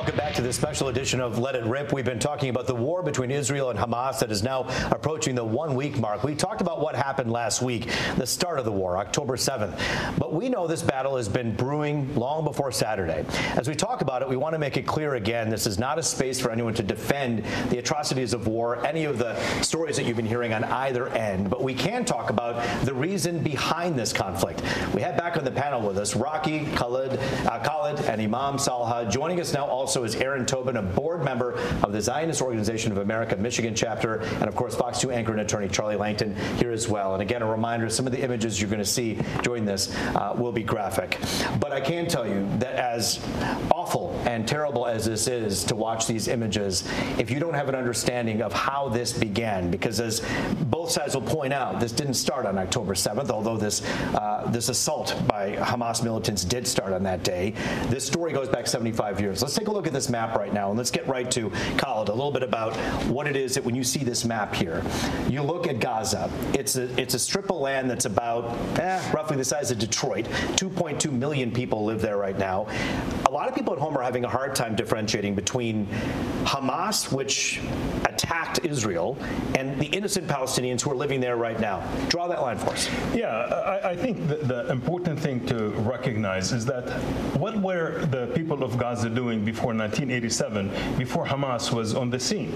Welcome 0.00 0.16
back 0.16 0.32
to 0.36 0.42
this 0.42 0.56
special 0.56 0.88
edition 0.88 1.20
of 1.20 1.38
Let 1.38 1.54
It 1.54 1.64
Rip. 1.64 1.92
We've 1.92 2.06
been 2.06 2.18
talking 2.18 2.48
about 2.48 2.66
the 2.66 2.74
war 2.74 3.02
between 3.02 3.30
Israel 3.30 3.68
and 3.68 3.78
Hamas 3.78 4.18
that 4.20 4.30
is 4.30 4.42
now 4.42 4.62
approaching 4.90 5.34
the 5.34 5.44
one 5.44 5.74
week 5.74 5.98
mark. 5.98 6.24
We 6.24 6.34
talked 6.34 6.62
about 6.62 6.80
what 6.80 6.94
happened 6.94 7.30
last 7.30 7.60
week, 7.60 7.90
the 8.16 8.26
start 8.26 8.58
of 8.58 8.64
the 8.64 8.72
war, 8.72 8.96
October 8.96 9.36
7th. 9.36 9.78
But 10.16 10.32
we 10.32 10.48
know 10.48 10.66
this 10.66 10.80
battle 10.80 11.18
has 11.18 11.28
been 11.28 11.54
brewing 11.54 12.14
long 12.14 12.44
before 12.44 12.72
Saturday. 12.72 13.26
As 13.58 13.68
we 13.68 13.74
talk 13.74 14.00
about 14.00 14.22
it, 14.22 14.28
we 14.28 14.36
want 14.38 14.54
to 14.54 14.58
make 14.58 14.78
it 14.78 14.86
clear 14.86 15.16
again 15.16 15.50
this 15.50 15.66
is 15.66 15.78
not 15.78 15.98
a 15.98 16.02
space 16.02 16.40
for 16.40 16.50
anyone 16.50 16.72
to 16.74 16.82
defend 16.82 17.44
the 17.68 17.76
atrocities 17.76 18.32
of 18.32 18.46
war, 18.46 18.84
any 18.86 19.04
of 19.04 19.18
the 19.18 19.38
stories 19.60 19.96
that 19.96 20.06
you've 20.06 20.16
been 20.16 20.24
hearing 20.24 20.54
on 20.54 20.64
either 20.64 21.10
end. 21.10 21.50
But 21.50 21.62
we 21.62 21.74
can 21.74 22.06
talk 22.06 22.30
about 22.30 22.64
the 22.86 22.94
reason 22.94 23.42
behind 23.42 23.98
this 23.98 24.14
conflict. 24.14 24.62
We 24.94 25.02
have 25.02 25.18
back 25.18 25.36
on 25.36 25.44
the 25.44 25.50
panel 25.50 25.86
with 25.86 25.98
us 25.98 26.16
Rocky, 26.16 26.64
Khalid, 26.74 27.20
uh, 27.46 27.62
Khalid 27.62 28.00
and 28.06 28.18
Imam 28.18 28.56
Salha. 28.56 29.10
Joining 29.10 29.38
us 29.40 29.52
now 29.52 29.66
also 29.66 29.89
is 29.96 30.14
Aaron 30.16 30.46
Tobin, 30.46 30.76
a 30.76 30.82
board 30.82 31.24
member 31.24 31.54
of 31.82 31.92
the 31.92 32.00
Zionist 32.00 32.40
Organization 32.40 32.92
of 32.92 32.98
America 32.98 33.36
Michigan 33.36 33.74
chapter, 33.74 34.20
and 34.20 34.44
of 34.44 34.54
course 34.54 34.76
Fox 34.76 35.00
2 35.00 35.10
anchor 35.10 35.32
and 35.32 35.40
attorney 35.40 35.68
Charlie 35.68 35.96
Langton 35.96 36.34
here 36.56 36.70
as 36.70 36.88
well. 36.88 37.14
And 37.14 37.22
again, 37.22 37.42
a 37.42 37.46
reminder: 37.46 37.90
some 37.90 38.06
of 38.06 38.12
the 38.12 38.22
images 38.22 38.60
you're 38.60 38.70
going 38.70 38.78
to 38.78 38.84
see 38.84 39.18
during 39.42 39.64
this 39.64 39.94
uh, 40.14 40.32
will 40.36 40.52
be 40.52 40.62
graphic. 40.62 41.18
But 41.58 41.72
I 41.72 41.80
can 41.80 42.06
tell 42.06 42.26
you 42.26 42.48
that 42.58 42.76
as 42.76 43.18
awful 43.72 44.20
and 44.26 44.46
terrible 44.46 44.86
as 44.86 45.04
this 45.04 45.26
is 45.26 45.64
to 45.64 45.74
watch 45.74 46.06
these 46.06 46.28
images, 46.28 46.88
if 47.18 47.30
you 47.30 47.40
don't 47.40 47.54
have 47.54 47.68
an 47.68 47.74
understanding 47.74 48.42
of 48.42 48.52
how 48.52 48.88
this 48.88 49.12
began, 49.12 49.70
because 49.70 50.00
as 50.00 50.20
both 50.62 50.90
sides 50.90 51.14
will 51.14 51.22
point 51.22 51.52
out, 51.52 51.80
this 51.80 51.92
didn't 51.92 52.14
start 52.14 52.46
on 52.46 52.56
October 52.58 52.94
7th, 52.94 53.30
although 53.30 53.56
this 53.56 53.82
uh, 54.14 54.48
this 54.50 54.68
assault 54.68 55.20
by 55.26 55.56
Hamas 55.56 56.04
militants 56.04 56.44
did 56.44 56.66
start 56.66 56.92
on 56.92 57.02
that 57.02 57.24
day. 57.24 57.54
This 57.88 58.06
story 58.06 58.32
goes 58.32 58.48
back 58.48 58.66
75 58.66 59.20
years. 59.20 59.42
Let's 59.42 59.54
take 59.54 59.68
a 59.68 59.72
look 59.72 59.79
at 59.86 59.92
this 59.92 60.08
map 60.08 60.36
right 60.36 60.52
now, 60.52 60.68
and 60.68 60.78
let's 60.78 60.90
get 60.90 61.06
right 61.06 61.30
to 61.32 61.50
Khalid, 61.76 62.08
a 62.08 62.12
little 62.12 62.32
bit 62.32 62.42
about 62.42 62.76
what 63.06 63.26
it 63.26 63.36
is 63.36 63.54
that 63.54 63.64
when 63.64 63.74
you 63.74 63.84
see 63.84 64.04
this 64.04 64.24
map 64.24 64.54
here, 64.54 64.82
you 65.28 65.42
look 65.42 65.66
at 65.66 65.80
Gaza. 65.80 66.30
It's 66.54 66.76
a, 66.76 66.84
it's 67.00 67.14
a 67.14 67.18
strip 67.18 67.50
of 67.50 67.56
land 67.56 67.90
that's 67.90 68.04
about 68.04 68.44
eh, 68.78 69.00
roughly 69.12 69.36
the 69.36 69.44
size 69.44 69.70
of 69.70 69.78
Detroit. 69.78 70.26
2.2 70.56 71.10
million 71.12 71.50
people 71.50 71.84
live 71.84 72.00
there 72.00 72.16
right 72.16 72.38
now. 72.38 72.66
A 73.26 73.30
lot 73.30 73.48
of 73.48 73.54
people 73.54 73.72
at 73.72 73.78
home 73.78 73.96
are 73.96 74.02
having 74.02 74.24
a 74.24 74.28
hard 74.28 74.54
time 74.54 74.74
differentiating 74.74 75.34
between 75.34 75.86
Hamas, 76.44 77.12
which 77.12 77.60
attacked 78.04 78.60
Israel, 78.64 79.16
and 79.54 79.78
the 79.80 79.86
innocent 79.86 80.26
Palestinians 80.26 80.80
who 80.82 80.90
are 80.90 80.96
living 80.96 81.20
there 81.20 81.36
right 81.36 81.60
now. 81.60 81.80
Draw 82.08 82.28
that 82.28 82.42
line 82.42 82.58
for 82.58 82.70
us. 82.70 82.88
Yeah, 83.14 83.28
I, 83.28 83.90
I 83.90 83.96
think 83.96 84.28
the, 84.28 84.36
the 84.36 84.68
important 84.70 85.18
thing 85.18 85.46
to 85.46 85.70
recognize 85.80 86.52
is 86.52 86.64
that 86.66 86.88
what 87.36 87.56
were 87.60 88.04
the 88.06 88.26
people 88.34 88.64
of 88.64 88.78
Gaza 88.78 89.08
doing 89.10 89.44
before 89.44 89.59
1987, 89.68 90.70
before 90.98 91.26
Hamas 91.26 91.72
was 91.72 91.94
on 91.94 92.10
the 92.10 92.18
scene? 92.18 92.52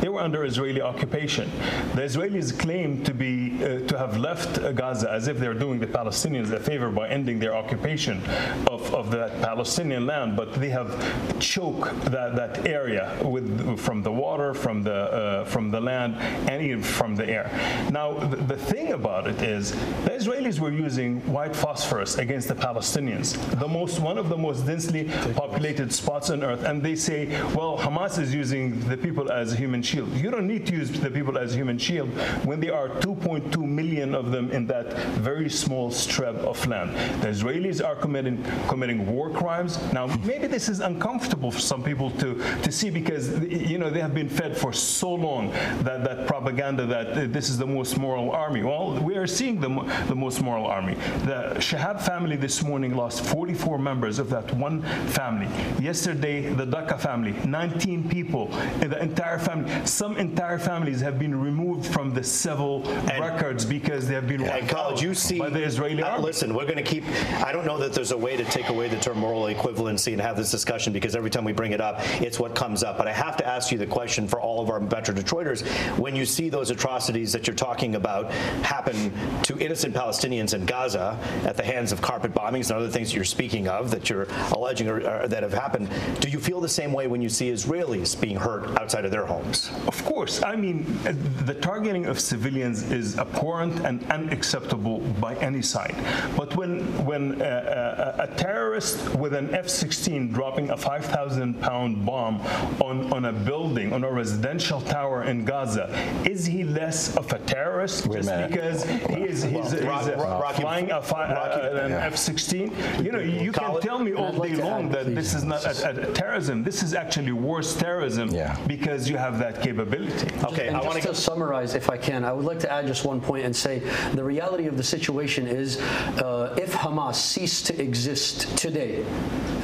They 0.00 0.08
were 0.08 0.20
under 0.20 0.44
Israeli 0.44 0.80
occupation. 0.80 1.50
The 1.94 2.02
Israelis 2.02 2.58
claim 2.58 3.02
to 3.04 3.12
be 3.12 3.62
uh, 3.62 3.86
to 3.86 3.98
have 3.98 4.16
left 4.16 4.60
Gaza 4.74 5.10
as 5.10 5.28
if 5.28 5.38
they're 5.38 5.54
doing 5.54 5.78
the 5.78 5.86
Palestinians 5.86 6.50
a 6.52 6.60
favor 6.60 6.90
by 6.90 7.08
ending 7.08 7.38
their 7.38 7.54
occupation 7.54 8.22
of, 8.66 8.94
of 8.94 9.10
that 9.10 9.40
Palestinian 9.42 10.06
land, 10.06 10.36
but 10.36 10.54
they 10.54 10.70
have 10.70 10.90
choked 11.38 11.90
that, 12.06 12.34
that 12.36 12.66
area 12.66 13.16
with 13.22 13.78
from 13.78 14.02
the 14.02 14.12
water, 14.12 14.54
from 14.54 14.82
the 14.82 14.94
uh, 14.94 15.44
from 15.44 15.70
the 15.70 15.80
land, 15.80 16.16
and 16.48 16.62
even 16.62 16.82
from 16.82 17.14
the 17.14 17.26
air. 17.28 17.50
Now, 17.90 18.14
the, 18.14 18.36
the 18.36 18.56
thing 18.56 18.92
about 18.92 19.26
it 19.26 19.42
is 19.42 19.72
the 20.04 20.10
Israelis 20.10 20.58
were 20.58 20.70
using 20.70 21.20
white 21.32 21.54
phosphorus 21.54 22.18
against 22.18 22.48
the 22.48 22.54
Palestinians, 22.54 23.36
the 23.58 23.68
most 23.68 24.00
one 24.00 24.18
of 24.18 24.28
the 24.28 24.36
most 24.36 24.66
densely 24.66 25.04
populated 25.34 25.92
spots 25.92 26.30
earth, 26.42 26.64
and 26.64 26.82
they 26.82 26.96
say, 26.96 27.26
well, 27.54 27.78
Hamas 27.78 28.18
is 28.18 28.34
using 28.34 28.80
the 28.88 28.96
people 28.96 29.30
as 29.30 29.52
a 29.52 29.56
human 29.56 29.82
shield. 29.82 30.12
You 30.14 30.30
don't 30.30 30.46
need 30.46 30.66
to 30.66 30.72
use 30.72 30.90
the 30.90 31.10
people 31.10 31.38
as 31.38 31.54
a 31.54 31.56
human 31.56 31.78
shield 31.78 32.08
when 32.44 32.60
there 32.60 32.74
are 32.74 32.88
2.2 32.88 33.56
million 33.58 34.14
of 34.14 34.30
them 34.30 34.50
in 34.50 34.66
that 34.66 34.92
very 35.18 35.50
small 35.50 35.90
strip 35.90 36.36
of 36.36 36.64
land. 36.66 36.90
The 37.22 37.28
Israelis 37.28 37.84
are 37.84 37.96
committing 37.96 38.44
committing 38.68 39.06
war 39.06 39.30
crimes. 39.30 39.78
Now, 39.92 40.06
maybe 40.24 40.46
this 40.46 40.68
is 40.68 40.80
uncomfortable 40.80 41.50
for 41.50 41.60
some 41.60 41.82
people 41.82 42.10
to 42.22 42.28
to 42.62 42.72
see 42.72 42.90
because 42.90 43.24
you 43.44 43.78
know 43.78 43.90
they 43.90 44.00
have 44.00 44.14
been 44.14 44.28
fed 44.28 44.56
for 44.56 44.72
so 44.72 45.12
long 45.14 45.50
that 45.86 46.04
that 46.04 46.26
propaganda 46.26 46.86
that 46.86 47.32
this 47.32 47.48
is 47.48 47.58
the 47.58 47.66
most 47.66 47.98
moral 47.98 48.30
army. 48.30 48.62
Well, 48.62 48.98
we 49.08 49.16
are 49.16 49.26
seeing 49.26 49.60
the 49.60 49.70
the 50.08 50.18
most 50.24 50.42
moral 50.42 50.66
army. 50.66 50.94
The 51.24 51.40
Shihab 51.66 52.00
family 52.00 52.36
this 52.36 52.62
morning 52.62 52.96
lost 52.96 53.24
44 53.24 53.78
members 53.78 54.18
of 54.18 54.30
that 54.30 54.52
one 54.54 54.82
family. 55.18 55.48
Yesterday, 55.82 56.29
the 56.38 56.66
Daqa 56.66 56.98
family, 56.98 57.32
19 57.44 58.08
people 58.08 58.54
in 58.80 58.90
the 58.90 59.02
entire 59.02 59.38
family. 59.38 59.70
Some 59.84 60.16
entire 60.16 60.58
families 60.58 61.00
have 61.00 61.18
been 61.18 61.38
removed 61.40 61.86
from 61.92 62.14
the 62.14 62.22
civil 62.22 62.86
And- 62.88 63.20
records 63.20 63.64
because 63.64 64.06
they 64.06 64.14
have 64.14 64.28
been 64.28 64.42
And 64.42 64.68
college, 64.68 64.98
out 64.98 65.02
you 65.02 65.14
see, 65.14 65.38
by 65.38 65.50
the 65.50 65.62
Israeli 65.62 66.02
uh, 66.02 66.18
listen, 66.20 66.54
we're 66.54 66.64
going 66.64 66.76
to 66.76 66.82
keep. 66.82 67.04
I 67.44 67.52
don't 67.52 67.66
know 67.66 67.78
that 67.78 67.92
there's 67.92 68.12
a 68.12 68.16
way 68.16 68.36
to 68.36 68.44
take 68.44 68.68
away 68.68 68.88
the 68.88 68.96
term 68.98 69.18
moral 69.18 69.42
equivalency 69.42 70.12
and 70.12 70.20
have 70.20 70.36
this 70.36 70.50
discussion 70.50 70.92
because 70.92 71.14
every 71.16 71.30
time 71.30 71.44
we 71.44 71.52
bring 71.52 71.72
it 71.72 71.80
up, 71.80 72.00
it's 72.22 72.38
what 72.38 72.54
comes 72.54 72.82
up. 72.82 72.96
But 72.98 73.08
I 73.08 73.12
have 73.12 73.36
to 73.38 73.46
ask 73.46 73.72
you 73.72 73.78
the 73.78 73.86
question 73.86 74.28
for 74.28 74.40
all 74.40 74.60
of 74.62 74.70
our 74.70 74.80
Metro 74.80 75.14
Detroiters: 75.14 75.62
When 75.98 76.14
you 76.14 76.24
see 76.24 76.48
those 76.48 76.70
atrocities 76.70 77.32
that 77.32 77.46
you're 77.46 77.56
talking 77.56 77.96
about 77.96 78.30
happen 78.62 79.12
to 79.42 79.58
innocent 79.58 79.94
Palestinians 79.94 80.54
in 80.54 80.64
Gaza 80.66 81.18
at 81.44 81.56
the 81.56 81.64
hands 81.64 81.92
of 81.92 82.00
carpet 82.00 82.32
bombings 82.32 82.70
and 82.70 82.78
other 82.78 82.88
things 82.88 83.08
that 83.10 83.16
you're 83.16 83.24
speaking 83.24 83.68
of 83.68 83.90
that 83.90 84.08
you're 84.10 84.26
alleging 84.52 84.88
or, 84.88 84.96
or 85.22 85.28
that 85.28 85.42
have 85.42 85.52
happened, 85.52 85.88
do 86.20 86.28
you 86.28 86.38
feel 86.38 86.60
the 86.60 86.68
same 86.68 86.92
way 86.92 87.06
when 87.06 87.20
you 87.22 87.28
see 87.28 87.50
Israelis 87.50 88.18
being 88.20 88.36
hurt 88.36 88.64
outside 88.80 89.04
of 89.04 89.10
their 89.10 89.26
homes? 89.26 89.70
Of 89.86 90.04
course. 90.04 90.42
I 90.42 90.54
mean, 90.56 90.84
uh, 91.06 91.14
the 91.46 91.54
targeting 91.54 92.06
of 92.06 92.20
civilians 92.20 92.90
is 92.90 93.18
abhorrent 93.18 93.80
and 93.86 94.02
unacceptable 94.10 94.98
by 95.20 95.34
any 95.36 95.62
side. 95.62 95.96
But 96.36 96.56
when 96.56 96.80
when 97.06 97.40
uh, 97.40 97.44
uh, 97.44 98.26
a 98.26 98.34
terrorist 98.36 99.14
with 99.16 99.32
an 99.34 99.54
F-16 99.54 100.32
dropping 100.32 100.70
a 100.70 100.76
5,000-pound 100.76 102.04
bomb 102.04 102.40
on, 102.82 103.12
on 103.12 103.24
a 103.26 103.32
building, 103.32 103.92
on 103.92 104.04
a 104.04 104.10
residential 104.12 104.80
tower 104.82 105.24
in 105.24 105.44
Gaza, 105.44 105.86
is 106.28 106.44
he 106.46 106.64
less 106.64 107.16
of 107.16 107.32
a 107.32 107.38
terrorist 107.40 108.06
Wait 108.06 108.18
just 108.18 108.28
minute. 108.28 108.50
because 108.50 108.84
he 108.84 109.22
is 109.22 109.42
he's, 109.42 109.72
he's, 109.72 109.82
Rock- 109.84 110.06
uh, 110.06 110.16
Rock- 110.16 110.42
Rocky- 110.42 110.62
flying 110.62 110.90
a 110.90 111.00
fi- 111.02 111.32
Rocky- 111.32 111.60
uh, 111.60 111.84
an 111.86 111.90
Yeah. 111.90 112.06
F-16? 112.06 113.04
You 113.04 113.12
know, 113.12 113.18
you 113.20 113.52
can 113.52 113.80
tell 113.80 113.98
me 113.98 114.12
all 114.14 114.32
day 114.32 114.54
long 114.56 114.90
that 114.90 115.14
this 115.14 115.34
is 115.34 115.44
not 115.44 115.64
a, 115.64 115.90
a 115.90 116.09
terrorism. 116.14 116.62
This 116.62 116.82
is 116.82 116.94
actually 116.94 117.32
worse 117.32 117.76
terrorism 117.76 118.30
Yeah. 118.30 118.56
because 118.66 119.08
you 119.08 119.16
have 119.16 119.38
that 119.38 119.62
capability. 119.62 120.28
Okay, 120.44 120.68
and 120.68 120.76
I 120.76 120.82
want 120.82 121.02
to 121.02 121.14
summarize, 121.14 121.74
if 121.74 121.90
I 121.90 121.96
can, 121.96 122.24
I 122.24 122.32
would 122.32 122.44
like 122.44 122.60
to 122.60 122.72
add 122.72 122.86
just 122.86 123.04
one 123.04 123.20
point 123.20 123.44
and 123.44 123.54
say 123.54 123.80
the 124.14 124.24
reality 124.24 124.66
of 124.66 124.76
the 124.76 124.82
situation 124.82 125.46
is 125.46 125.80
uh, 125.80 126.54
if 126.60 126.72
Hamas 126.74 127.14
ceased 127.16 127.66
to 127.66 127.80
exist 127.82 128.56
today, 128.56 129.04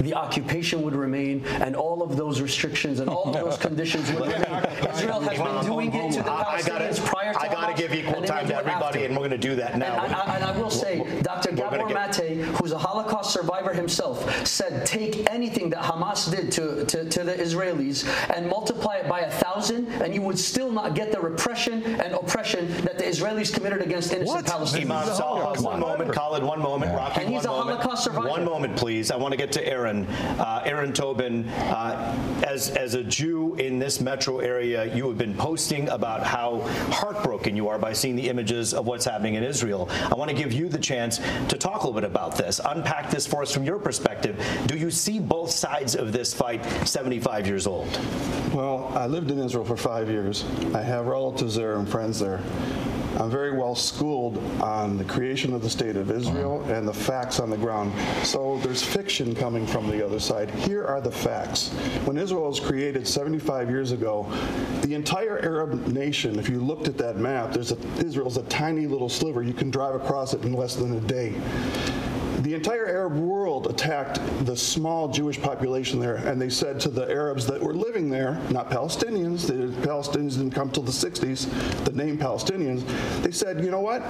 the 0.00 0.14
occupation 0.14 0.82
would 0.82 0.94
remain 0.94 1.44
and 1.46 1.74
all 1.76 2.02
of 2.02 2.16
those 2.16 2.40
restrictions 2.40 3.00
and 3.00 3.08
all 3.08 3.24
of 3.24 3.34
those 3.34 3.58
conditions 3.68 4.10
would 4.12 4.22
remain. 4.32 4.64
Israel 4.92 5.20
has 5.20 5.38
been 5.38 5.64
doing 5.66 5.92
it 5.94 6.12
to 6.12 6.22
the 6.22 6.30
I 6.32 6.62
gotta, 6.62 6.84
Palestinians 6.84 7.04
prior 7.04 7.32
to 7.32 7.40
I 7.40 7.48
gotta 7.48 7.74
give 7.74 7.92
equal 7.94 8.22
time 8.22 8.46
to 8.48 8.56
everybody, 8.56 9.00
after. 9.00 9.04
and 9.04 9.12
we're 9.14 9.28
going 9.28 9.30
to 9.30 9.38
do 9.38 9.56
that 9.56 9.72
And 9.72 9.80
now. 9.80 9.96
I, 9.96 10.06
I- 10.06 10.34
and 10.36 10.44
I 10.44 10.58
will 10.58 10.70
say, 10.70 11.00
a 12.76 12.78
Holocaust 12.78 13.32
survivor 13.32 13.72
himself, 13.72 14.46
said 14.46 14.84
take 14.86 15.28
anything 15.30 15.70
that 15.70 15.82
Hamas 15.82 16.30
did 16.30 16.52
to, 16.52 16.84
to, 16.84 17.08
to 17.08 17.24
the 17.24 17.32
Israelis 17.32 18.06
and 18.36 18.48
multiply 18.48 18.96
it 18.96 19.08
by 19.08 19.20
a 19.20 19.30
thousand, 19.30 19.88
and 20.02 20.14
you 20.14 20.20
would 20.20 20.38
still 20.38 20.70
not 20.70 20.94
get 20.94 21.10
the 21.10 21.18
repression 21.18 21.82
and 21.82 22.12
oppression 22.12 22.68
that 22.84 22.98
the 22.98 23.04
Israelis 23.04 23.52
committed 23.52 23.80
against 23.80 24.12
innocent 24.12 24.46
Palestinians. 24.46 24.82
Imam 24.82 25.08
Salha, 25.08 25.62
one 25.62 25.80
moment. 25.80 26.12
Khalid, 26.12 26.42
one 26.42 26.60
moment. 26.60 26.92
Rocky, 26.94 27.22
And 27.22 27.32
he's 27.32 27.44
one 27.44 27.54
a 27.54 27.58
moment. 27.58 27.78
Holocaust 27.78 28.04
survivor. 28.04 28.28
One 28.28 28.44
moment, 28.44 28.76
please. 28.76 29.10
I 29.10 29.16
want 29.16 29.32
to 29.32 29.38
get 29.38 29.52
to 29.52 29.66
Aaron. 29.66 30.06
Uh, 30.06 30.62
Aaron 30.66 30.92
Tobin, 30.92 31.48
uh, 31.48 32.44
as, 32.46 32.70
as 32.70 32.92
a 32.94 33.02
Jew 33.02 33.54
in 33.54 33.78
this 33.78 34.02
metro 34.02 34.40
area, 34.40 34.94
you 34.94 35.08
have 35.08 35.16
been 35.16 35.34
posting 35.34 35.88
about 35.88 36.22
how 36.22 36.60
heartbroken 36.92 37.56
you 37.56 37.68
are 37.68 37.78
by 37.78 37.94
seeing 37.94 38.16
the 38.16 38.28
images 38.28 38.74
of 38.74 38.86
what's 38.86 39.06
happening 39.06 39.34
in 39.34 39.42
Israel. 39.42 39.88
I 39.90 40.14
want 40.14 40.30
to 40.30 40.36
give 40.36 40.52
you 40.52 40.68
the 40.68 40.78
chance 40.78 41.20
to 41.48 41.56
talk 41.56 41.82
a 41.82 41.86
little 41.86 41.94
bit 41.94 42.04
about 42.04 42.36
this, 42.36 42.60
unpack 42.66 43.10
this 43.10 43.26
for 43.26 43.42
us 43.42 43.52
from 43.52 43.64
your 43.64 43.78
perspective. 43.78 44.44
Do 44.66 44.76
you 44.76 44.90
see 44.90 45.18
both 45.18 45.50
sides 45.50 45.94
of 45.94 46.12
this 46.12 46.34
fight 46.34 46.64
75 46.86 47.46
years 47.46 47.66
old? 47.66 47.88
Well, 48.52 48.92
I 48.94 49.06
lived 49.06 49.30
in 49.30 49.38
Israel 49.38 49.64
for 49.64 49.76
five 49.76 50.08
years. 50.08 50.44
I 50.74 50.82
have 50.82 51.06
relatives 51.06 51.54
there 51.54 51.76
and 51.76 51.88
friends 51.88 52.18
there. 52.18 52.42
I'm 53.16 53.30
very 53.30 53.56
well 53.56 53.74
schooled 53.74 54.36
on 54.60 54.98
the 54.98 55.04
creation 55.04 55.54
of 55.54 55.62
the 55.62 55.70
state 55.70 55.96
of 55.96 56.10
Israel 56.10 56.60
uh-huh. 56.62 56.74
and 56.74 56.86
the 56.86 56.92
facts 56.92 57.40
on 57.40 57.48
the 57.48 57.56
ground. 57.56 57.94
So 58.26 58.58
there's 58.58 58.82
fiction 58.82 59.34
coming 59.34 59.66
from 59.66 59.88
the 59.88 60.04
other 60.04 60.20
side. 60.20 60.50
Here 60.50 60.84
are 60.84 61.00
the 61.00 61.10
facts. 61.10 61.70
When 62.04 62.18
Israel 62.18 62.48
was 62.48 62.60
created 62.60 63.08
75 63.08 63.70
years 63.70 63.92
ago, 63.92 64.30
the 64.82 64.92
entire 64.92 65.38
Arab 65.38 65.86
nation, 65.86 66.38
if 66.38 66.50
you 66.50 66.60
looked 66.60 66.88
at 66.88 66.98
that 66.98 67.16
map, 67.16 67.52
there's 67.52 67.72
a, 67.72 67.78
Israel's 68.04 68.36
a 68.36 68.42
tiny 68.44 68.86
little 68.86 69.08
sliver. 69.08 69.42
You 69.42 69.54
can 69.54 69.70
drive 69.70 69.94
across 69.94 70.34
it 70.34 70.42
in 70.42 70.52
less 70.52 70.76
than 70.76 70.94
a 70.94 71.00
day. 71.00 71.34
The 72.46 72.54
entire 72.54 72.86
Arab 72.86 73.16
world 73.16 73.66
attacked 73.66 74.20
the 74.46 74.56
small 74.56 75.08
Jewish 75.08 75.42
population 75.42 75.98
there, 75.98 76.14
and 76.14 76.40
they 76.40 76.48
said 76.48 76.78
to 76.78 76.88
the 76.88 77.10
Arabs 77.10 77.44
that 77.44 77.60
were 77.60 77.74
living 77.74 78.08
there, 78.08 78.40
not 78.50 78.70
Palestinians, 78.70 79.48
the 79.48 79.76
Palestinians 79.84 80.36
didn't 80.36 80.52
come 80.52 80.70
till 80.70 80.84
the 80.84 80.92
60s, 80.92 81.84
the 81.84 81.90
name 81.90 82.16
Palestinians, 82.16 82.84
they 83.22 83.32
said, 83.32 83.64
you 83.64 83.72
know 83.72 83.80
what? 83.80 84.00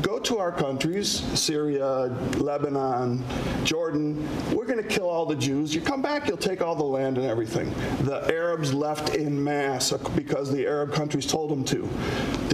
Go 0.00 0.20
to 0.20 0.38
our 0.38 0.52
countries, 0.52 1.08
Syria, 1.36 2.04
Lebanon, 2.36 3.24
Jordan. 3.64 4.28
We're 4.54 4.66
going 4.66 4.80
to 4.80 4.88
kill 4.88 5.08
all 5.08 5.26
the 5.26 5.34
Jews. 5.34 5.74
You 5.74 5.80
come 5.80 6.02
back, 6.02 6.28
you'll 6.28 6.36
take 6.36 6.62
all 6.62 6.76
the 6.76 6.84
land 6.84 7.18
and 7.18 7.26
everything. 7.26 7.74
The 8.04 8.32
Arabs 8.32 8.72
left 8.72 9.16
in 9.16 9.42
mass 9.42 9.90
because 10.14 10.52
the 10.52 10.64
Arab 10.66 10.92
countries 10.92 11.26
told 11.26 11.50
them 11.50 11.64
to. 11.64 11.88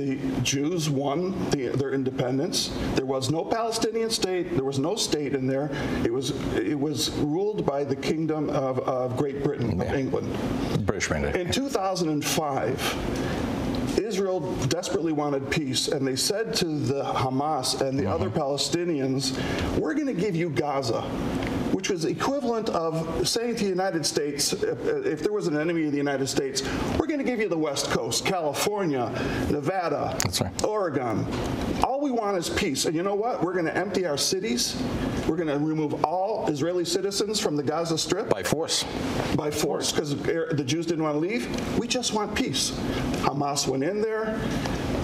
The 0.02 0.18
Jews 0.42 0.90
won 0.90 1.48
the, 1.50 1.68
their 1.68 1.92
independence. 1.92 2.76
There 2.96 3.06
was 3.06 3.30
no 3.30 3.44
Palestinian 3.44 4.10
state. 4.10 4.54
There 4.54 4.64
was 4.64 4.80
no 4.80 4.96
state 4.96 5.32
in 5.32 5.46
there. 5.46 5.70
It 6.04 6.12
was 6.12 6.30
it 6.56 6.78
was 6.78 7.10
ruled 7.10 7.64
by 7.64 7.84
the 7.84 7.94
Kingdom 7.94 8.50
of, 8.50 8.80
of 8.80 9.16
Great 9.16 9.44
Britain, 9.44 9.80
of 9.80 9.94
England. 9.94 10.36
British 10.84 11.08
mandate. 11.08 11.36
In 11.36 11.52
2005, 11.52 13.98
Israel 14.02 14.40
desperately 14.66 15.12
wanted 15.12 15.48
peace, 15.52 15.86
and 15.86 16.04
they 16.04 16.16
said 16.16 16.52
to 16.54 16.64
the 16.64 17.04
Hamas 17.04 17.80
and 17.80 17.96
the 17.96 18.02
mm-hmm. 18.02 18.12
other 18.12 18.28
Palestinians, 18.28 19.38
We're 19.78 19.94
going 19.94 20.08
to 20.08 20.20
give 20.20 20.34
you 20.34 20.50
Gaza. 20.50 21.08
Which 21.82 21.90
was 21.90 22.04
equivalent 22.04 22.68
of 22.68 23.26
saying 23.26 23.56
to 23.56 23.64
the 23.64 23.68
United 23.68 24.06
States, 24.06 24.52
if, 24.52 24.86
if 25.04 25.20
there 25.20 25.32
was 25.32 25.48
an 25.48 25.58
enemy 25.58 25.86
of 25.86 25.90
the 25.90 25.98
United 25.98 26.28
States, 26.28 26.62
we're 26.96 27.08
going 27.08 27.18
to 27.18 27.24
give 27.24 27.40
you 27.40 27.48
the 27.48 27.58
West 27.58 27.90
Coast, 27.90 28.24
California, 28.24 29.10
Nevada, 29.50 30.16
right. 30.40 30.64
Oregon. 30.64 31.26
All 31.82 32.00
we 32.00 32.12
want 32.12 32.36
is 32.38 32.48
peace. 32.48 32.84
And 32.84 32.94
you 32.94 33.02
know 33.02 33.16
what? 33.16 33.42
We're 33.42 33.52
going 33.52 33.64
to 33.64 33.76
empty 33.76 34.06
our 34.06 34.16
cities. 34.16 34.80
We're 35.26 35.34
going 35.34 35.48
to 35.48 35.58
remove 35.58 36.04
all 36.04 36.46
Israeli 36.48 36.84
citizens 36.84 37.40
from 37.40 37.56
the 37.56 37.64
Gaza 37.64 37.98
Strip 37.98 38.28
By 38.28 38.44
force. 38.44 38.84
by 39.34 39.50
force 39.50 39.90
because 39.90 40.14
the 40.14 40.64
Jews 40.64 40.86
didn't 40.86 41.02
want 41.02 41.16
to 41.16 41.18
leave. 41.18 41.78
We 41.80 41.88
just 41.88 42.12
want 42.14 42.32
peace. 42.36 42.70
Hamas 43.24 43.66
went 43.66 43.82
in 43.82 44.00
there. 44.00 44.40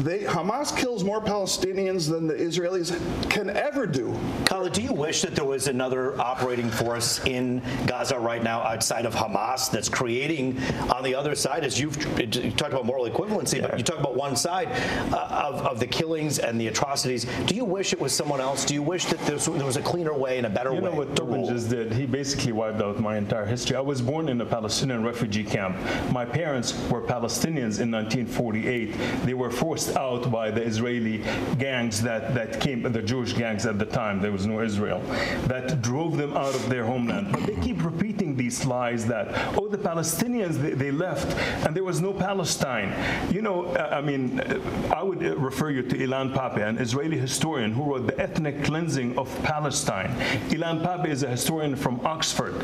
They, 0.01 0.21
Hamas 0.21 0.77
kills 0.77 1.03
more 1.03 1.21
Palestinians 1.21 2.09
than 2.09 2.27
the 2.27 2.35
Israelis 2.35 2.91
can 3.31 3.51
ever 3.51 3.87
do. 3.87 4.17
Khalid, 4.45 4.73
do 4.73 4.83
you 4.83 4.93
wish 4.93 5.23
that 5.23 5.35
there 5.35 5.45
was 5.45 5.67
another 5.67 6.19
operating 6.21 6.71
force 6.71 7.25
in 7.25 7.61
Gaza 7.87 8.19
right 8.19 8.43
now 8.43 8.61
outside 8.63 9.07
of 9.07 9.15
Hamas 9.15 9.71
that's 9.71 9.89
creating 9.89 10.57
on 10.95 11.03
the 11.03 11.15
other 11.15 11.35
side, 11.35 11.65
as 11.65 11.81
you've 11.81 11.97
you 12.19 12.51
talked 12.53 12.73
about 12.73 12.87
moral 12.87 13.09
equivalency, 13.09 13.61
but 13.61 13.77
you 13.77 13.85
talk 13.85 13.99
about 13.99 14.15
one 14.17 14.37
side 14.37 14.69
uh, 15.13 15.45
of, 15.53 15.67
of 15.67 15.81
the 15.81 15.87
killings 15.87 16.39
and 16.39 16.61
the 16.61 16.69
atrocities. 16.69 17.25
Do 17.47 17.55
you 17.57 17.65
wish 17.65 17.93
it 17.93 18.01
was 18.01 18.13
someone 18.13 18.41
else? 18.41 18.65
Do 18.65 18.75
you 18.75 18.83
wish 18.83 19.07
that 19.07 19.19
there 19.21 19.35
was, 19.35 19.47
there 19.47 19.67
was 19.67 19.77
a 19.77 19.83
cleaner 19.83 20.15
way 20.15 20.39
and 20.39 20.47
a 20.47 20.51
better 20.51 20.71
You 20.71 20.77
way? 20.77 20.91
know 20.91 20.97
what 20.97 21.09
to 21.17 21.23
Tobin 21.23 21.45
just 21.47 21.71
did? 21.71 21.93
He 21.93 22.07
basically 22.07 22.53
wiped 22.53 22.81
out 22.81 23.01
my 23.01 23.17
entire 23.17 23.47
history. 23.47 23.77
I 23.77 23.81
was 23.81 24.01
born 24.01 24.29
in 24.29 24.41
a 24.41 24.47
Palestinian 24.47 25.03
refugee 25.05 25.45
camp. 25.45 25.77
My 26.13 26.25
parents 26.25 26.73
were 26.89 27.03
Palestinians 27.03 27.81
in 27.81 27.91
1948. 27.91 28.95
They 29.25 29.35
were 29.35 29.51
forced 29.51 29.88
out 29.97 30.31
by 30.31 30.51
the 30.51 30.63
Israeli 30.63 31.19
gangs 31.59 32.03
that, 32.03 32.35
that 32.35 32.61
came, 32.61 32.83
the 32.83 33.03
Jewish 33.03 33.33
gangs 33.33 33.67
at 33.67 33.79
the 33.79 33.87
time, 33.87 34.21
there 34.21 34.33
was 34.33 34.47
no 34.47 34.61
Israel, 34.61 35.01
that 35.47 35.81
drove 35.83 36.17
them 36.17 36.37
out 36.37 36.55
of 36.55 36.69
their 36.69 36.85
homeland. 36.85 37.33
But 37.33 37.47
they 37.47 37.57
keep 37.57 37.85
repeating 37.85 38.28
these 38.39 38.65
lies 38.65 39.05
that, 39.07 39.59
oh, 39.59 39.69
the 39.69 39.77
Palestinians, 39.77 40.55
they, 40.63 40.71
they 40.71 40.91
left 40.91 41.37
and 41.67 41.77
there 41.77 41.85
was 41.85 42.01
no 42.01 42.13
Palestine. 42.13 42.95
You 43.33 43.43
know, 43.43 43.67
uh, 43.67 43.91
I 43.93 44.01
mean, 44.01 44.41
I 44.95 45.03
would 45.03 45.23
uh, 45.23 45.37
refer 45.37 45.71
you 45.71 45.83
to 45.83 45.97
Ilan 45.97 46.35
Pappé, 46.35 46.67
an 46.67 46.79
Israeli 46.79 47.19
historian 47.19 47.73
who 47.73 47.85
wrote 47.85 48.07
The 48.07 48.19
Ethnic 48.19 48.65
Cleansing 48.65 49.19
of 49.19 49.29
Palestine. 49.43 50.11
Ilan 50.51 50.83
Pappé 50.83 51.09
is 51.09 51.23
a 51.23 51.29
historian 51.29 51.77
from 51.77 52.01
Oxford. 52.07 52.55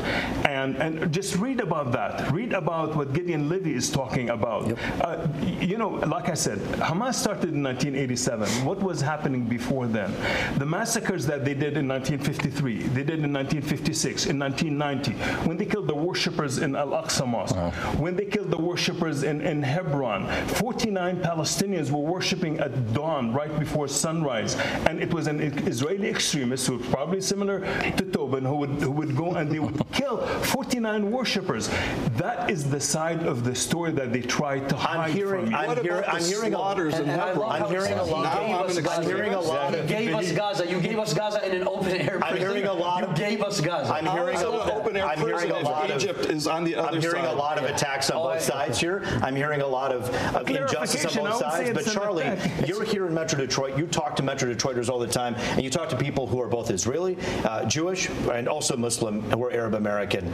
And, 0.45 0.77
and 0.77 1.11
just 1.11 1.35
read 1.35 1.59
about 1.59 1.91
that. 1.91 2.31
Read 2.31 2.53
about 2.53 2.95
what 2.95 3.13
Gideon 3.13 3.49
Levy 3.49 3.73
is 3.75 3.89
talking 3.89 4.29
about. 4.29 4.77
Uh, 5.01 5.27
you 5.59 5.77
know, 5.77 5.89
like 5.89 6.29
I 6.29 6.33
said, 6.33 6.59
Hamas 6.89 7.15
started 7.15 7.53
in 7.53 7.63
1987. 7.63 8.47
What 8.65 8.81
was 8.81 9.01
happening 9.01 9.43
before 9.45 9.87
then? 9.87 10.13
The 10.57 10.65
massacres 10.65 11.25
that 11.27 11.45
they 11.45 11.53
did 11.53 11.77
in 11.77 11.87
1953, 11.87 12.83
they 12.89 13.03
did 13.03 13.23
in 13.23 13.33
1956, 13.33 14.27
in 14.27 14.39
1990, 14.39 15.13
when 15.47 15.57
they 15.57 15.64
killed 15.65 15.87
the 15.87 15.95
worshippers 15.95 16.59
in 16.59 16.75
Al 16.75 16.89
Aqsa 16.91 17.27
Mosque, 17.27 17.55
when 17.99 18.15
they 18.15 18.25
killed 18.25 18.51
the 18.51 18.57
worshippers 18.57 19.23
in, 19.23 19.41
in 19.41 19.61
Hebron. 19.63 20.27
49 20.47 21.17
Palestinians 21.21 21.91
were 21.91 21.99
worshiping 21.99 22.59
at 22.59 22.93
dawn, 22.93 23.33
right 23.33 23.57
before 23.59 23.87
sunrise. 23.87 24.55
And 24.87 25.01
it 25.01 25.13
was 25.13 25.27
an 25.27 25.39
Israeli 25.67 26.09
extremist 26.09 26.67
who 26.67 26.77
was 26.77 26.87
probably 26.87 27.21
similar 27.21 27.59
to 27.97 28.03
Tobin 28.05 28.45
who 28.45 28.55
would, 28.57 28.69
who 28.81 28.91
would 28.91 29.15
go 29.15 29.33
and 29.35 29.51
they 29.51 29.59
would 29.59 29.75
kill 29.91 30.17
49 30.27 31.11
worshippers. 31.11 31.69
That 32.17 32.49
is 32.49 32.69
the 32.69 32.79
side 32.79 33.23
of 33.23 33.43
the 33.43 33.55
story 33.55 33.91
that 33.93 34.13
they 34.13 34.21
try 34.21 34.59
to 34.59 34.75
hide 34.75 35.09
I'm 35.09 35.11
hearing, 35.13 35.45
from. 35.47 35.55
I'm 35.55 35.67
What 35.67 35.81
hearing, 35.83 36.03
I'm 36.07 36.23
hearing 36.23 36.53
a, 36.53 36.57
slaughters 36.57 36.93
in 36.95 37.01
And, 37.01 37.11
and 37.11 37.21
I 37.21 37.27
Hebron? 37.29 37.49
love 37.49 37.61
I'm 37.63 37.69
hearing 37.71 37.93
a 37.93 38.03
lot- 38.03 38.23
gave 38.39 38.49
Now 38.49 38.59
I'm 38.59 38.65
us 38.69 38.77
an 38.77 38.83
Gaza. 38.83 38.95
I'm 39.01 39.05
hearing 39.07 39.33
a 39.33 39.39
lot 39.41 39.71
You 39.73 39.77
of- 39.79 39.87
gave 39.87 40.15
us 40.15 40.31
Gaza. 40.31 40.67
You 40.69 40.79
gave 40.81 40.99
us 40.99 41.13
Gaza 41.13 41.45
in 41.49 41.61
an 41.61 41.67
open 41.67 41.91
air 41.91 42.19
prison. 42.19 42.23
I'm 42.23 42.37
hearing 42.37 42.65
a 42.65 42.73
lot 42.73 43.07
You 43.09 43.15
gave 43.15 43.41
us 43.43 43.61
Gaza. 43.61 43.93
I'm 43.93 44.05
hearing 44.05 44.35
a, 44.35 44.39
is 44.39 44.41
it 44.41 44.47
open 44.47 44.97
air 44.97 45.05
I'm 45.05 45.17
hearing 45.19 45.33
prison 45.33 45.51
a 45.57 45.59
if 45.59 45.65
lot 45.65 45.89
of 45.91 46.01
Egypt 46.01 46.25
is 46.25 46.47
on 46.47 46.63
the 46.63 46.75
other 46.75 46.89
I'm 46.95 47.01
hearing 47.01 47.23
side? 47.23 47.33
a 47.33 47.37
lot 47.37 47.57
of 47.57 47.63
attacks 47.65 48.09
on 48.09 48.17
Oh, 48.17 48.23
both 48.25 48.35
I- 48.37 48.39
sides 48.39 48.79
here. 48.79 49.03
I'm 49.21 49.35
hearing 49.35 49.61
a 49.61 49.67
lot 49.67 49.91
of, 49.91 50.09
of 50.35 50.49
injustice 50.49 51.05
on 51.05 51.11
Clarification, 51.11 51.23
both 51.23 51.39
sides. 51.39 51.71
But 51.73 51.85
Charlie, 51.93 52.39
you're 52.67 52.83
here 52.83 53.05
in 53.07 53.13
Metro 53.13 53.37
Detroit. 53.39 53.77
You 53.77 53.87
talk 53.87 54.15
to 54.17 54.23
Metro 54.23 54.51
Detroiters 54.53 54.89
all 54.89 54.99
the 54.99 55.07
time, 55.07 55.35
and 55.35 55.63
you 55.63 55.69
talk 55.69 55.89
to 55.89 55.97
people 55.97 56.27
who 56.27 56.41
are 56.41 56.47
both 56.47 56.69
Israeli, 56.71 57.17
uh, 57.43 57.65
Jewish, 57.65 58.09
and 58.31 58.47
also 58.47 58.75
Muslim, 58.77 59.21
who 59.31 59.43
are 59.45 59.51
Arab 59.51 59.73
American. 59.75 60.31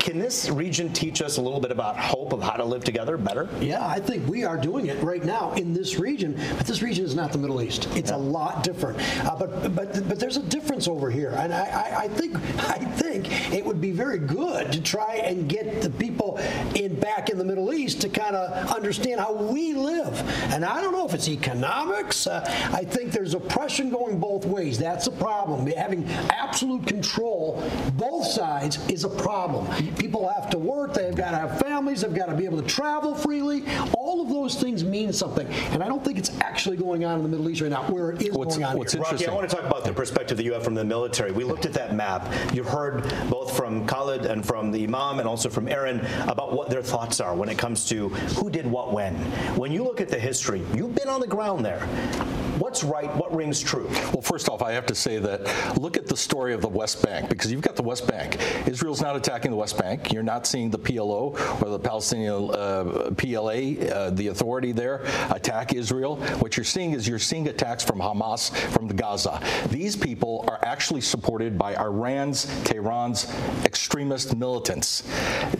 Can 0.00 0.18
this 0.18 0.48
region 0.50 0.92
teach 0.92 1.22
us 1.22 1.36
a 1.38 1.40
little 1.42 1.60
bit 1.60 1.70
about 1.70 1.96
hope 1.98 2.32
of 2.32 2.42
how 2.42 2.52
to 2.52 2.64
live 2.64 2.84
together 2.84 3.16
better? 3.16 3.48
Yeah, 3.60 3.86
I 3.86 4.00
think 4.00 4.26
we 4.28 4.44
are 4.44 4.56
doing 4.56 4.86
it 4.86 5.02
right 5.02 5.24
now 5.24 5.52
in 5.54 5.72
this 5.72 5.98
region, 5.98 6.34
but 6.56 6.66
this 6.66 6.82
region 6.82 7.04
is 7.04 7.14
not 7.14 7.32
the 7.32 7.38
Middle 7.38 7.62
East. 7.62 7.88
It's 7.96 8.10
a 8.10 8.16
lot 8.16 8.62
different. 8.62 8.98
Uh, 9.26 9.36
but 9.36 9.74
but 9.74 10.08
but 10.08 10.18
there's 10.20 10.36
a 10.36 10.42
difference 10.42 10.86
over 10.88 11.10
here, 11.10 11.30
and 11.36 11.52
I, 11.52 11.64
I, 11.66 11.98
I 12.04 12.08
think 12.08 12.36
I 12.68 12.78
think 12.78 13.52
it 13.52 13.64
would 13.64 13.80
be 13.80 13.90
very 13.90 14.18
good 14.18 14.55
to 14.64 14.80
try 14.80 15.16
and 15.16 15.48
get 15.48 15.82
the 15.82 15.90
people 15.90 16.38
in 16.74 16.98
back 16.98 17.30
in 17.30 17.38
the 17.38 17.44
Middle 17.44 17.72
East 17.72 18.00
to 18.02 18.08
kind 18.08 18.36
of 18.36 18.70
understand 18.70 19.20
how 19.20 19.32
we 19.32 19.74
live. 19.74 20.20
And 20.52 20.64
I 20.64 20.80
don't 20.80 20.92
know 20.92 21.06
if 21.06 21.14
it's 21.14 21.28
economics. 21.28 22.26
Uh, 22.26 22.42
I 22.72 22.84
think 22.84 23.12
there's 23.12 23.34
oppression 23.34 23.90
going 23.90 24.18
both 24.18 24.44
ways. 24.44 24.78
That's 24.78 25.06
a 25.06 25.12
problem. 25.12 25.66
Having 25.66 26.08
absolute 26.30 26.86
control, 26.86 27.62
both 27.94 28.26
sides, 28.26 28.78
is 28.88 29.04
a 29.04 29.08
problem. 29.08 29.66
People 29.96 30.28
have 30.28 30.50
to 30.50 30.58
work. 30.58 30.94
They've 30.94 31.14
got 31.14 31.32
to 31.32 31.36
have 31.36 31.60
families. 31.60 32.02
They've 32.02 32.14
got 32.14 32.26
to 32.26 32.34
be 32.34 32.44
able 32.44 32.62
to 32.62 32.68
travel 32.68 33.14
freely. 33.14 33.64
All 34.06 34.20
of 34.20 34.28
those 34.28 34.54
things 34.54 34.84
mean 34.84 35.12
something. 35.12 35.48
And 35.72 35.82
I 35.82 35.88
don't 35.88 36.04
think 36.04 36.16
it's 36.16 36.30
actually 36.40 36.76
going 36.76 37.04
on 37.04 37.16
in 37.16 37.24
the 37.24 37.28
Middle 37.28 37.50
East 37.50 37.60
right 37.60 37.72
now, 37.72 37.82
where 37.90 38.12
it 38.12 38.22
is 38.22 38.32
What's- 38.32 38.54
going 38.56 38.64
on 38.64 38.78
what's 38.78 38.92
here. 38.92 39.02
Rocky, 39.02 39.26
I 39.26 39.34
want 39.34 39.50
to 39.50 39.56
talk 39.56 39.64
about 39.66 39.82
the 39.82 39.92
perspective 39.92 40.36
that 40.36 40.44
you 40.44 40.52
have 40.52 40.62
from 40.62 40.74
the 40.74 40.84
military. 40.84 41.32
We 41.32 41.42
looked 41.42 41.66
at 41.66 41.72
that 41.72 41.96
map. 41.96 42.32
You've 42.54 42.68
heard 42.68 43.12
both 43.28 43.56
from 43.56 43.84
Khalid 43.84 44.24
and 44.24 44.46
from 44.46 44.70
the 44.70 44.84
Imam 44.84 45.18
and 45.18 45.26
also 45.26 45.48
from 45.48 45.66
Aaron 45.66 46.06
about 46.28 46.52
what 46.52 46.70
their 46.70 46.82
thoughts 46.82 47.18
are 47.18 47.34
when 47.34 47.48
it 47.48 47.58
comes 47.58 47.84
to 47.88 48.10
who 48.38 48.48
did 48.48 48.64
what 48.64 48.92
when. 48.92 49.16
When 49.56 49.72
you 49.72 49.82
look 49.82 50.00
at 50.00 50.08
the 50.08 50.20
history, 50.20 50.62
you've 50.72 50.94
been 50.94 51.08
on 51.08 51.18
the 51.18 51.26
ground 51.26 51.64
there. 51.64 51.80
What's 52.66 52.82
right? 52.82 53.14
What 53.14 53.32
rings 53.32 53.62
true? 53.62 53.86
Well, 54.12 54.22
first 54.22 54.48
off, 54.48 54.60
I 54.60 54.72
have 54.72 54.86
to 54.86 54.94
say 54.96 55.20
that 55.20 55.78
look 55.80 55.96
at 55.96 56.08
the 56.08 56.16
story 56.16 56.52
of 56.52 56.62
the 56.62 56.68
West 56.68 57.00
Bank 57.00 57.28
because 57.28 57.52
you've 57.52 57.60
got 57.60 57.76
the 57.76 57.84
West 57.84 58.08
Bank. 58.08 58.38
Israel's 58.66 59.00
not 59.00 59.14
attacking 59.14 59.52
the 59.52 59.56
West 59.56 59.78
Bank. 59.78 60.12
You're 60.12 60.24
not 60.24 60.48
seeing 60.48 60.70
the 60.70 60.78
PLO 60.80 61.62
or 61.62 61.70
the 61.70 61.78
Palestinian 61.78 62.50
uh, 62.50 63.12
PLA, 63.16 63.86
uh, 63.86 64.10
the 64.10 64.28
authority 64.32 64.72
there, 64.72 65.04
attack 65.30 65.74
Israel. 65.74 66.16
What 66.40 66.56
you're 66.56 66.64
seeing 66.64 66.90
is 66.90 67.06
you're 67.06 67.20
seeing 67.20 67.46
attacks 67.46 67.84
from 67.84 68.00
Hamas, 68.00 68.50
from 68.72 68.88
the 68.88 68.94
Gaza. 68.94 69.40
These 69.70 69.94
people 69.94 70.44
are 70.48 70.58
actually 70.64 71.02
supported 71.02 71.56
by 71.56 71.76
Iran's, 71.76 72.46
Tehran's 72.64 73.32
extremist 73.64 74.34
militants. 74.36 75.04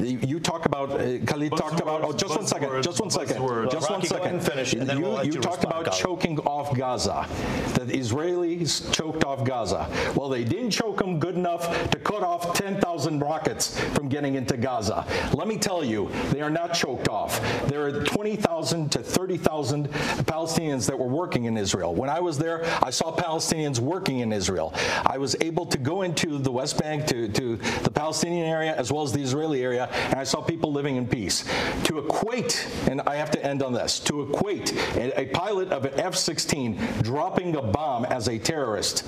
You 0.00 0.40
talk 0.40 0.66
about, 0.66 0.90
uh, 0.90 1.18
Khalid 1.24 1.52
talked 1.52 1.78
about, 1.78 2.02
oh, 2.02 2.12
just 2.12 2.34
one 2.34 2.48
second, 2.48 2.82
just 2.82 3.00
one 3.00 3.10
second, 3.10 3.70
just 3.70 3.88
one 3.90 4.02
second. 4.02 4.02
Rocky, 4.02 4.08
go 4.08 4.24
ahead 4.24 4.42
second. 4.42 4.66
finish, 4.66 4.74
you 4.74 5.00
we'll 5.00 5.24
you 5.24 5.34
you 5.34 5.40
talked 5.40 5.62
about 5.62 5.84
Khalid. 5.84 6.00
choking 6.00 6.38
off 6.40 6.76
Gaza. 6.76 6.95
The 7.04 7.92
Israelis 7.92 8.92
choked 8.92 9.24
off 9.24 9.44
Gaza. 9.44 9.88
Well, 10.14 10.28
they 10.28 10.44
didn't 10.44 10.70
choke 10.70 10.98
them 10.98 11.20
good 11.20 11.34
enough 11.34 11.90
to 11.90 11.98
cut 11.98 12.22
off 12.22 12.54
10,000 12.54 13.20
rockets 13.20 13.78
from 13.94 14.08
getting 14.08 14.34
into 14.34 14.56
Gaza. 14.56 15.06
Let 15.34 15.46
me 15.46 15.58
tell 15.58 15.84
you, 15.84 16.10
they 16.32 16.40
are 16.40 16.50
not 16.50 16.74
choked 16.74 17.08
off. 17.08 17.40
There 17.68 17.84
are 17.84 18.04
20,000 18.04 18.90
to 18.92 19.02
30,000 19.02 19.88
Palestinians 20.24 20.86
that 20.86 20.98
were 20.98 21.06
working 21.06 21.44
in 21.44 21.56
Israel. 21.56 21.94
When 21.94 22.08
I 22.08 22.20
was 22.20 22.38
there, 22.38 22.64
I 22.82 22.90
saw 22.90 23.14
Palestinians 23.14 23.78
working 23.78 24.20
in 24.20 24.32
Israel. 24.32 24.72
I 25.04 25.18
was 25.18 25.36
able 25.40 25.66
to 25.66 25.78
go 25.78 26.02
into 26.02 26.38
the 26.38 26.50
West 26.50 26.78
Bank, 26.80 27.06
to, 27.06 27.28
to 27.28 27.56
the 27.56 27.90
Palestinian 27.90 28.46
area, 28.46 28.74
as 28.76 28.90
well 28.90 29.02
as 29.02 29.12
the 29.12 29.20
Israeli 29.20 29.62
area, 29.62 29.88
and 29.92 30.14
I 30.14 30.24
saw 30.24 30.40
people 30.40 30.72
living 30.72 30.96
in 30.96 31.06
peace. 31.06 31.44
To 31.84 31.98
equate, 31.98 32.66
and 32.88 33.00
I 33.02 33.16
have 33.16 33.30
to 33.32 33.44
end 33.44 33.62
on 33.62 33.72
this, 33.72 34.00
to 34.00 34.22
equate 34.22 34.72
a, 34.96 35.20
a 35.20 35.26
pilot 35.26 35.68
of 35.70 35.84
an 35.84 36.00
F 36.00 36.14
16 36.14 36.85
dropping 37.02 37.56
a 37.56 37.62
bomb 37.62 38.04
as 38.06 38.28
a 38.28 38.38
terrorist 38.38 39.04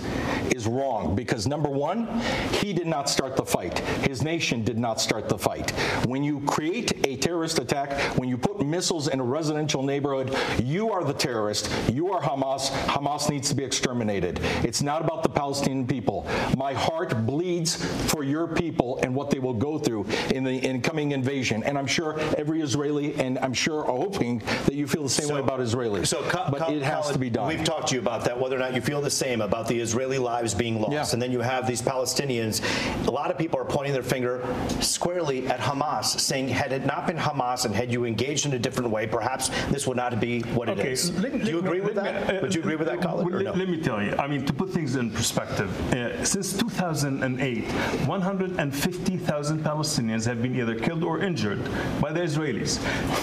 is 0.55 0.67
wrong 0.67 1.15
because 1.15 1.47
number 1.47 1.69
one, 1.69 2.07
he 2.53 2.73
did 2.73 2.87
not 2.87 3.09
start 3.09 3.37
the 3.37 3.45
fight. 3.45 3.79
His 3.79 4.23
nation 4.23 4.65
did 4.65 4.79
not 4.79 5.01
start 5.01 5.29
the 5.29 5.39
fight. 5.39 5.71
When 6.07 6.23
you 6.23 6.41
create 6.41 7.07
a 7.07 7.17
terrorist 7.17 7.59
attack, 7.59 8.17
when 8.19 8.29
you 8.29 8.39
missiles 8.65 9.09
in 9.09 9.21
a 9.21 9.25
residential 9.25 9.83
neighborhood, 9.83 10.37
you 10.63 10.91
are 10.93 11.05
the 11.05 11.13
terrorist. 11.13 11.71
You 11.93 12.13
are 12.13 12.21
Hamas. 12.21 12.71
Hamas 12.87 13.31
needs 13.31 13.49
to 13.49 13.55
be 13.55 13.65
exterminated. 13.65 14.41
It's 14.65 14.83
not 14.83 15.03
about 15.03 15.23
the 15.23 15.29
Palestinian 15.29 15.87
people. 15.87 16.27
My 16.57 16.73
heart 16.73 17.27
bleeds 17.27 17.77
for 18.11 18.23
your 18.25 18.47
people 18.47 18.99
and 19.03 19.15
what 19.15 19.31
they 19.31 19.39
will 19.39 19.55
go 19.55 19.79
through 19.79 20.07
in 20.35 20.45
the 20.45 20.55
incoming 20.57 21.13
invasion. 21.13 21.63
And 21.63 21.79
I'm 21.79 21.87
sure 21.87 22.19
every 22.37 22.61
Israeli, 22.61 23.15
and 23.21 23.39
I'm 23.39 23.53
sure 23.55 23.85
hoping 23.85 24.39
that 24.67 24.75
you 24.75 24.87
feel 24.87 25.03
the 25.03 25.09
same 25.09 25.27
So- 25.29 25.35
way 25.35 25.41
about 25.41 25.61
Israelis. 25.61 26.07
So, 26.07 26.23
Ka- 26.23 26.49
but 26.51 26.61
Ka- 26.61 26.73
it 26.73 26.83
has 26.83 27.11
to 27.11 27.19
be 27.19 27.31
done. 27.31 27.49
We've 27.49 27.65
talked 27.65 27.89
to 27.89 27.95
you 27.95 28.01
about 28.01 28.25
that, 28.25 28.39
whether 28.39 28.57
or 28.57 28.61
not 28.61 28.75
you 28.75 28.81
feel 28.81 29.01
the 29.01 29.11
same 29.11 29.41
about 29.41 29.69
the 29.69 29.79
Israeli 29.81 30.19
lives 30.19 30.55
being 30.55 30.81
lost. 30.81 30.93
Yeah. 30.93 31.05
And 31.13 31.21
then 31.23 31.33
you 31.33 31.41
have 31.41 31.67
these 31.67 31.83
Palestinians. 31.83 32.63
A 33.07 33.11
lot 33.11 33.31
of 33.31 33.39
people 33.39 33.59
are 33.61 33.65
pointing 33.65 33.93
their 33.93 34.03
finger 34.03 34.45
squarely 34.81 35.47
at 35.49 35.61
Hamas, 35.61 36.05
saying, 36.21 36.49
had 36.49 36.73
it 36.73 36.85
not 36.87 37.07
been 37.07 37.17
Hamas 37.17 37.65
and 37.65 37.75
had 37.75 37.93
you 37.93 38.05
engaged 38.05 38.47
in 38.49 38.55
a 38.55 38.59
different 38.59 38.91
way, 38.91 39.07
perhaps 39.07 39.49
this 39.71 39.87
would 39.87 39.97
not 39.97 40.19
be 40.21 40.41
what 40.59 40.69
it 40.69 40.79
is. 40.81 41.11
let 41.21 41.33
Do 41.33 41.39
you 41.51 41.61
let- 41.61 41.65
agree 41.67 41.81
with 41.81 41.97
let 41.97 42.05
that? 42.05 42.29
me- 42.33 42.39
uh, 42.39 42.43
Would 42.43 42.55
you 42.55 42.61
agree 42.63 42.77
with 42.77 42.89
that, 42.89 43.01
well, 43.05 43.25
let, 43.25 43.45
no? 43.45 43.53
let 43.53 43.69
me 43.69 43.81
tell 43.81 44.03
you. 44.03 44.15
I 44.19 44.27
mean, 44.27 44.45
to 44.47 44.53
put 44.53 44.71
things 44.71 44.97
in 44.97 45.11
perspective, 45.11 45.71
uh, 45.95 46.25
since 46.25 46.57
2008, 46.57 47.65
150,000 48.07 49.63
Palestinians 49.65 50.25
have 50.27 50.43
been 50.43 50.57
either 50.57 50.75
killed 50.75 51.05
or 51.05 51.21
injured 51.21 51.63
by 52.01 52.13
the 52.13 52.21
Israelis. 52.21 52.79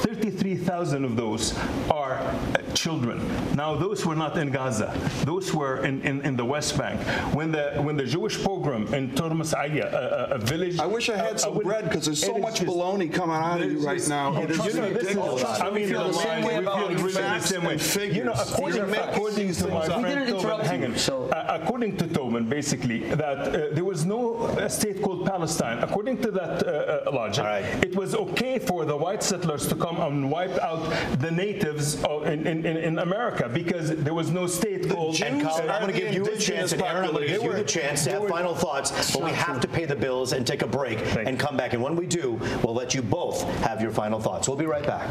33,000 0.06 1.04
of 1.04 1.16
those 1.16 1.58
are 1.90 2.14
uh, 2.14 2.55
children. 2.76 3.18
Now, 3.56 3.76
those 3.76 4.06
were 4.06 4.16
not 4.16 4.38
in 4.38 4.52
Gaza. 4.52 4.94
Those 5.24 5.54
were 5.54 5.84
in, 5.86 6.02
in, 6.04 6.22
in 6.22 6.36
the 6.36 6.46
West 6.46 6.78
Bank. 6.78 7.00
When 7.34 7.52
the 7.52 7.82
when 7.82 7.96
the 7.98 8.06
Jewish 8.06 8.38
pogrom 8.44 8.94
in 8.94 9.16
Turmus 9.16 9.54
Ayya, 9.54 9.92
a, 9.92 10.32
a, 10.34 10.36
a 10.36 10.38
village. 10.38 10.80
I 10.80 10.86
wish 10.86 11.10
I 11.10 11.18
had 11.18 11.40
some 11.40 11.56
would- 11.56 11.66
bread 11.66 11.86
because 11.86 12.06
there's 12.06 12.22
so 12.24 12.38
much 12.38 12.60
just- 12.60 12.68
baloney 12.72 13.12
coming 13.12 13.36
out 13.36 13.62
of 13.62 13.72
you 13.72 13.80
right 13.80 13.98
just- 13.98 14.10
now. 14.10 14.34
you 14.34 14.48
know, 14.48 14.54
this 14.54 14.68
is- 14.68 14.78
ridiculous. 14.80 15.44
I 15.44 15.70
mean, 15.72 15.88
feel 15.90 16.04
the 16.04 16.08
the 16.10 16.14
same 16.14 16.44
way 16.44 16.60
we 16.60 16.66
about 16.66 16.78
feel 16.80 16.90
really 16.98 17.12
facts 17.14 17.44
the 17.50 17.54
same 17.56 17.64
way. 17.64 17.74
and 17.74 17.82
figures. 17.82 18.18
You 18.18 18.24
know, 18.26 18.34
according, 18.34 18.86
facts. 18.88 19.08
according 19.16 19.36
to 19.36 19.54
things 19.54 19.68
my 19.68 19.88
We 19.88 20.02
friend 20.04 20.26
didn't 20.26 20.42
Tobin, 20.42 20.66
hang 20.66 20.86
on. 20.86 20.96
so- 20.98 21.30
Uh, 21.32 21.60
according 21.62 21.98
to 21.98 22.06
Tobin, 22.08 22.44
basically, 22.58 23.00
that 23.24 23.40
uh, 23.48 23.52
there 23.76 23.84
was 23.94 24.06
no 24.06 24.20
uh, 24.38 24.68
state 24.68 25.02
called 25.02 25.26
Palestine. 25.26 25.78
According 25.88 26.18
to 26.26 26.32
that 26.32 26.54
uh, 26.68 26.70
uh, 27.08 27.12
logic, 27.12 27.44
All 27.46 27.52
right. 27.52 27.66
it 27.88 27.96
was 27.96 28.14
okay 28.16 28.60
for 28.60 28.86
the 28.86 28.96
white 29.06 29.24
settlers 29.24 29.64
to 29.72 29.76
come 29.76 29.98
and 30.08 30.30
wipe 30.32 30.58
out 30.70 30.82
the 31.20 31.32
natives 31.32 32.04
of- 32.04 32.26
in, 32.28 32.46
in, 32.48 32.65
in 32.66 32.78
in 32.78 33.00
America 33.00 33.50
because 33.50 33.96
there 33.96 34.14
was 34.14 34.32
no 34.32 34.48
state 34.48 34.90
called. 34.90 35.22
And 35.22 35.42
Colin, 35.42 35.70
I'm 35.70 35.82
going 35.82 35.94
to 35.94 36.00
give 36.00 36.14
you 36.14 36.26
a 36.26 36.38
chance, 36.38 36.72
and 36.72 36.82
Aaron, 36.82 37.06
I'm 37.06 37.12
going 37.12 37.28
to 37.28 37.34
give 37.34 37.44
you 37.44 37.54
the 37.54 37.64
chance 37.64 38.04
to 38.06 38.12
have 38.12 38.28
final 38.28 38.56
thoughts, 38.56 39.14
but 39.14 39.24
we 39.24 39.32
have 39.32 39.60
to 39.62 39.68
pay 39.68 39.86
the 39.86 39.96
bills 39.96 40.34
and 40.34 40.46
take 40.46 40.62
a 40.62 40.68
break 40.68 41.00
Thank 41.00 41.28
and 41.28 41.40
come 41.40 41.56
back. 41.56 41.74
And 41.74 41.82
when 41.82 41.96
we 41.96 42.08
do, 42.08 42.40
we'll 42.64 42.74
let 42.74 42.94
you 42.94 43.02
both 43.02 43.44
have 43.60 43.82
your 43.82 43.92
final 43.92 44.20
thoughts. 44.20 44.48
We'll 44.48 44.58
be 44.58 44.66
right 44.66 44.86
back. 44.86 45.10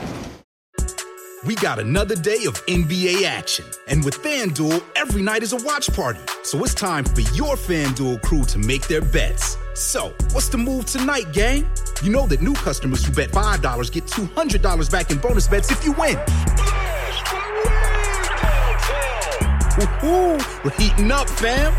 We 1.47 1.55
got 1.57 1.79
another 1.79 2.17
day 2.17 2.47
of 2.47 2.55
NBA 2.67 3.25
action. 3.25 3.67
And 3.89 4.03
with 4.03 4.15
FanDuel, 4.23 4.83
every 4.97 5.21
night 5.21 5.43
is 5.43 5.53
a 5.53 5.63
watch 5.63 5.93
party. 5.93 6.21
So 6.43 6.65
it's 6.65 6.73
time 6.73 7.05
for 7.05 7.21
your 7.21 7.57
FanDuel 7.57 8.23
crew 8.23 8.45
to 8.45 8.59
make 8.59 8.89
their 8.89 9.03
bets. 9.03 9.59
So, 9.75 10.15
what's 10.33 10.49
the 10.49 10.57
move 10.57 10.87
tonight, 10.87 11.33
gang? 11.33 11.69
You 12.03 12.11
know 12.11 12.27
that 12.29 12.41
new 12.41 12.55
customers 12.55 13.05
who 13.05 13.13
bet 13.13 13.31
$5 13.31 13.93
get 13.93 14.05
$200 14.05 14.91
back 14.91 15.11
in 15.11 15.19
bonus 15.19 15.47
bets 15.47 15.71
if 15.71 15.85
you 15.85 15.93
win. 15.93 16.17
Woo-hoo, 19.77 20.39
we're 20.63 20.71
heating 20.79 21.11
up, 21.11 21.29
fam. 21.29 21.73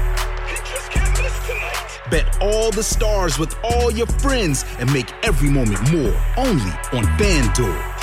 Bet 2.11 2.37
all 2.41 2.69
the 2.71 2.83
stars 2.83 3.39
with 3.39 3.55
all 3.63 3.89
your 3.89 4.07
friends 4.07 4.65
and 4.79 4.91
make 4.91 5.11
every 5.23 5.49
moment 5.49 5.79
more 5.93 6.13
only 6.35 6.71
on 6.91 7.05
FanDuel. 7.17 7.93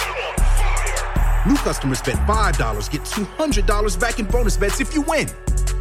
New 1.46 1.57
customers 1.57 2.00
bet 2.00 2.16
$5 2.26 2.90
get 2.90 3.02
$200 3.02 4.00
back 4.00 4.18
in 4.18 4.24
bonus 4.26 4.57
bets 4.57 4.81
if 4.81 4.94
you 4.94 5.02
win. 5.02 5.28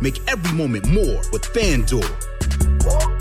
Make 0.02 0.20
every 0.30 0.58
moment 0.58 0.88
more 0.88 1.22
with 1.32 1.44
FanDuel. 1.44 3.21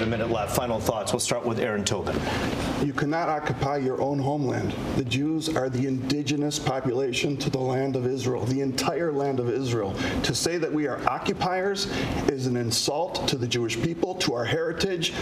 Have 0.00 0.08
a 0.08 0.10
minute 0.12 0.30
left. 0.30 0.56
Final 0.56 0.80
thoughts. 0.80 1.12
We'll 1.12 1.20
start 1.20 1.44
with 1.44 1.60
Aaron 1.60 1.84
Tobin. 1.84 2.18
You 2.82 2.94
cannot 2.94 3.28
occupy 3.28 3.76
your 3.76 4.00
own 4.00 4.18
homeland. 4.18 4.72
The 4.96 5.04
Jews 5.04 5.54
are 5.54 5.68
the 5.68 5.86
indigenous 5.86 6.58
population 6.58 7.36
to 7.36 7.50
the 7.50 7.58
land 7.58 7.96
of 7.96 8.06
Israel, 8.06 8.46
the 8.46 8.62
entire 8.62 9.12
land 9.12 9.40
of 9.40 9.50
Israel. 9.50 9.94
To 10.22 10.34
say 10.34 10.56
that 10.56 10.72
we 10.72 10.86
are 10.86 11.06
occupiers 11.06 11.84
is 12.30 12.46
an 12.46 12.56
insult 12.56 13.28
to 13.28 13.36
the 13.36 13.46
Jewish 13.46 13.78
people, 13.82 14.14
to 14.14 14.32
our 14.32 14.46
heritage. 14.46 15.12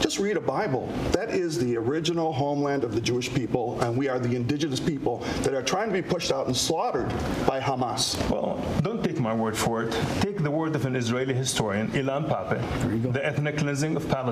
Just 0.00 0.18
read 0.18 0.36
a 0.36 0.40
Bible. 0.40 0.86
That 1.12 1.30
is 1.30 1.58
the 1.58 1.78
original 1.78 2.34
homeland 2.34 2.84
of 2.84 2.94
the 2.94 3.00
Jewish 3.00 3.32
people, 3.32 3.80
and 3.80 3.96
we 3.96 4.06
are 4.06 4.18
the 4.18 4.36
indigenous 4.36 4.80
people 4.80 5.20
that 5.44 5.54
are 5.54 5.62
trying 5.62 5.88
to 5.88 5.94
be 5.94 6.02
pushed 6.02 6.30
out 6.30 6.46
and 6.46 6.54
slaughtered 6.54 7.08
by 7.46 7.58
Hamas. 7.58 8.18
Well, 8.28 8.62
don't 8.82 9.02
take 9.02 9.18
my 9.18 9.32
word 9.32 9.56
for 9.56 9.82
it. 9.82 9.98
Take 10.20 10.42
the 10.42 10.50
word 10.50 10.74
of 10.74 10.84
an 10.84 10.94
Israeli 10.94 11.32
historian, 11.32 11.88
Ilan 11.92 12.28
Pappé, 12.28 13.12
The 13.14 13.24
Ethnic 13.24 13.56
Cleansing 13.56 13.96
of 13.96 14.06
Palestine. 14.10 14.25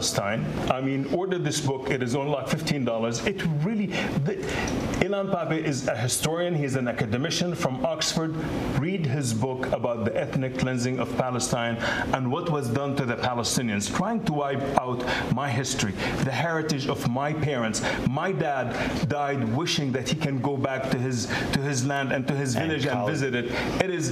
I 0.70 0.80
mean, 0.80 1.12
order 1.14 1.38
this 1.38 1.61
book. 1.61 1.90
It 1.90 2.02
is 2.02 2.14
only 2.14 2.33
like 2.33 2.46
$15. 2.46 3.26
It 3.26 3.42
really, 3.64 3.87
the, 4.26 4.35
Ilan 5.04 5.30
Pappé 5.33 5.62
is 5.62 5.88
a 5.88 5.96
historian. 5.96 6.54
He's 6.54 6.76
an 6.76 6.88
academician 6.88 7.54
from 7.54 7.85
Oxford. 7.85 8.35
Read 8.78 9.07
his 9.07 9.33
book 9.35 9.66
about 9.72 10.04
the 10.04 10.16
ethnic 10.16 10.59
cleansing 10.59 10.98
of 10.98 11.14
Palestine 11.16 11.76
and 12.14 12.30
what 12.30 12.50
was 12.50 12.68
done 12.68 12.96
to 12.96 13.04
the 13.04 13.16
Palestinians, 13.16 13.94
trying 13.94 14.24
to 14.24 14.33
wipe 14.33 14.62
out 14.80 15.04
my 15.35 15.50
history, 15.50 15.92
the 16.24 16.33
heritage 16.33 16.87
of 16.88 17.09
my 17.11 17.33
parents. 17.33 17.83
My 18.09 18.33
dad 18.33 19.09
died 19.09 19.44
wishing 19.54 19.92
that 19.92 20.09
he 20.09 20.16
can 20.16 20.40
go 20.40 20.57
back 20.57 20.90
to 20.90 20.98
his 20.98 21.26
to 21.52 21.61
his 21.61 21.85
land 21.87 22.12
and 22.12 22.26
to 22.28 22.35
his 22.35 22.57
And 22.57 22.68
village 22.68 22.87
and 22.87 22.94
Khalid- 22.94 23.12
visit 23.12 23.35
it. 23.35 23.44
It 23.85 23.90
is, 23.90 24.11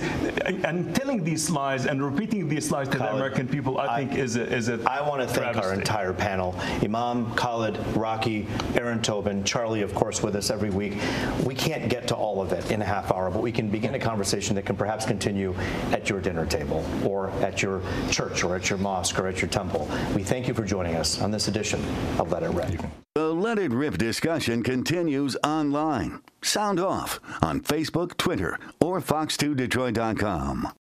and 0.65 0.95
telling 0.95 1.25
these 1.25 1.51
lies 1.51 1.87
and 1.87 2.03
repeating 2.03 2.49
these 2.49 2.71
lies 2.71 2.89
to 2.91 2.99
the 2.99 3.13
American 3.13 3.49
people, 3.49 3.79
I, 3.79 3.97
think 3.99 4.19
is 4.19 4.37
a, 4.37 4.45
is 4.53 4.69
a 4.69 4.79
I 4.87 5.01
want 5.09 5.21
to 5.23 5.29
thank 5.29 5.57
our 5.57 5.72
entire 5.75 6.13
panel 6.13 6.55
Imam, 6.83 7.35
Khalid, 7.35 7.79
Rocky, 7.97 8.47
Aaron 8.75 9.01
Tobin, 9.03 9.45
Charlie, 9.45 9.83
of 9.83 9.95
course, 9.95 10.23
with 10.23 10.37
us 10.37 10.51
every 10.51 10.71
week. 10.71 10.95
We 11.45 11.55
can't 11.55 11.89
get 11.89 12.09
to 12.09 12.15
all 12.15 12.41
of 12.41 12.53
it 12.53 12.71
in 12.71 12.83
a 12.83 12.85
half 12.85 13.13
hour, 13.13 13.31
but 13.31 13.43
we 13.43 13.53
can 13.53 13.69
begin 13.69 13.95
a 13.95 13.99
conversation 13.99 14.55
that 14.57 14.67
can 14.67 14.77
perhaps 14.77 15.05
continue 15.05 15.55
at 15.91 16.09
your 16.09 16.21
dinner 16.21 16.47
table 16.47 16.85
or 17.05 17.31
at 17.43 17.63
your 17.63 17.83
church 18.11 18.45
or 18.45 18.57
at 18.57 18.71
your 18.71 18.79
mosque 18.79 19.19
or 19.19 19.27
at 19.27 19.41
your 19.41 19.51
temple. 19.51 19.89
We 20.15 20.23
thank 20.23 20.49
you 20.49 20.55
for 20.55 20.65
joining 20.65 20.97
us 20.97 21.21
on 21.21 21.31
this 21.31 21.49
edition 21.49 21.85
of 22.19 22.31
Let 22.31 22.43
It 22.43 22.51
Rip. 22.51 22.81
The 23.15 23.35
Let 23.35 23.59
It 23.59 23.73
Rip 23.73 23.99
discussion 23.99 24.63
continues 24.63 25.37
online. 25.45 26.21
Sound 26.43 26.81
off 26.81 27.21
on 27.43 27.61
Facebook, 27.61 28.17
Twitter, 28.17 28.59
or 28.81 29.01
Fox2Detroit.com. 29.01 30.69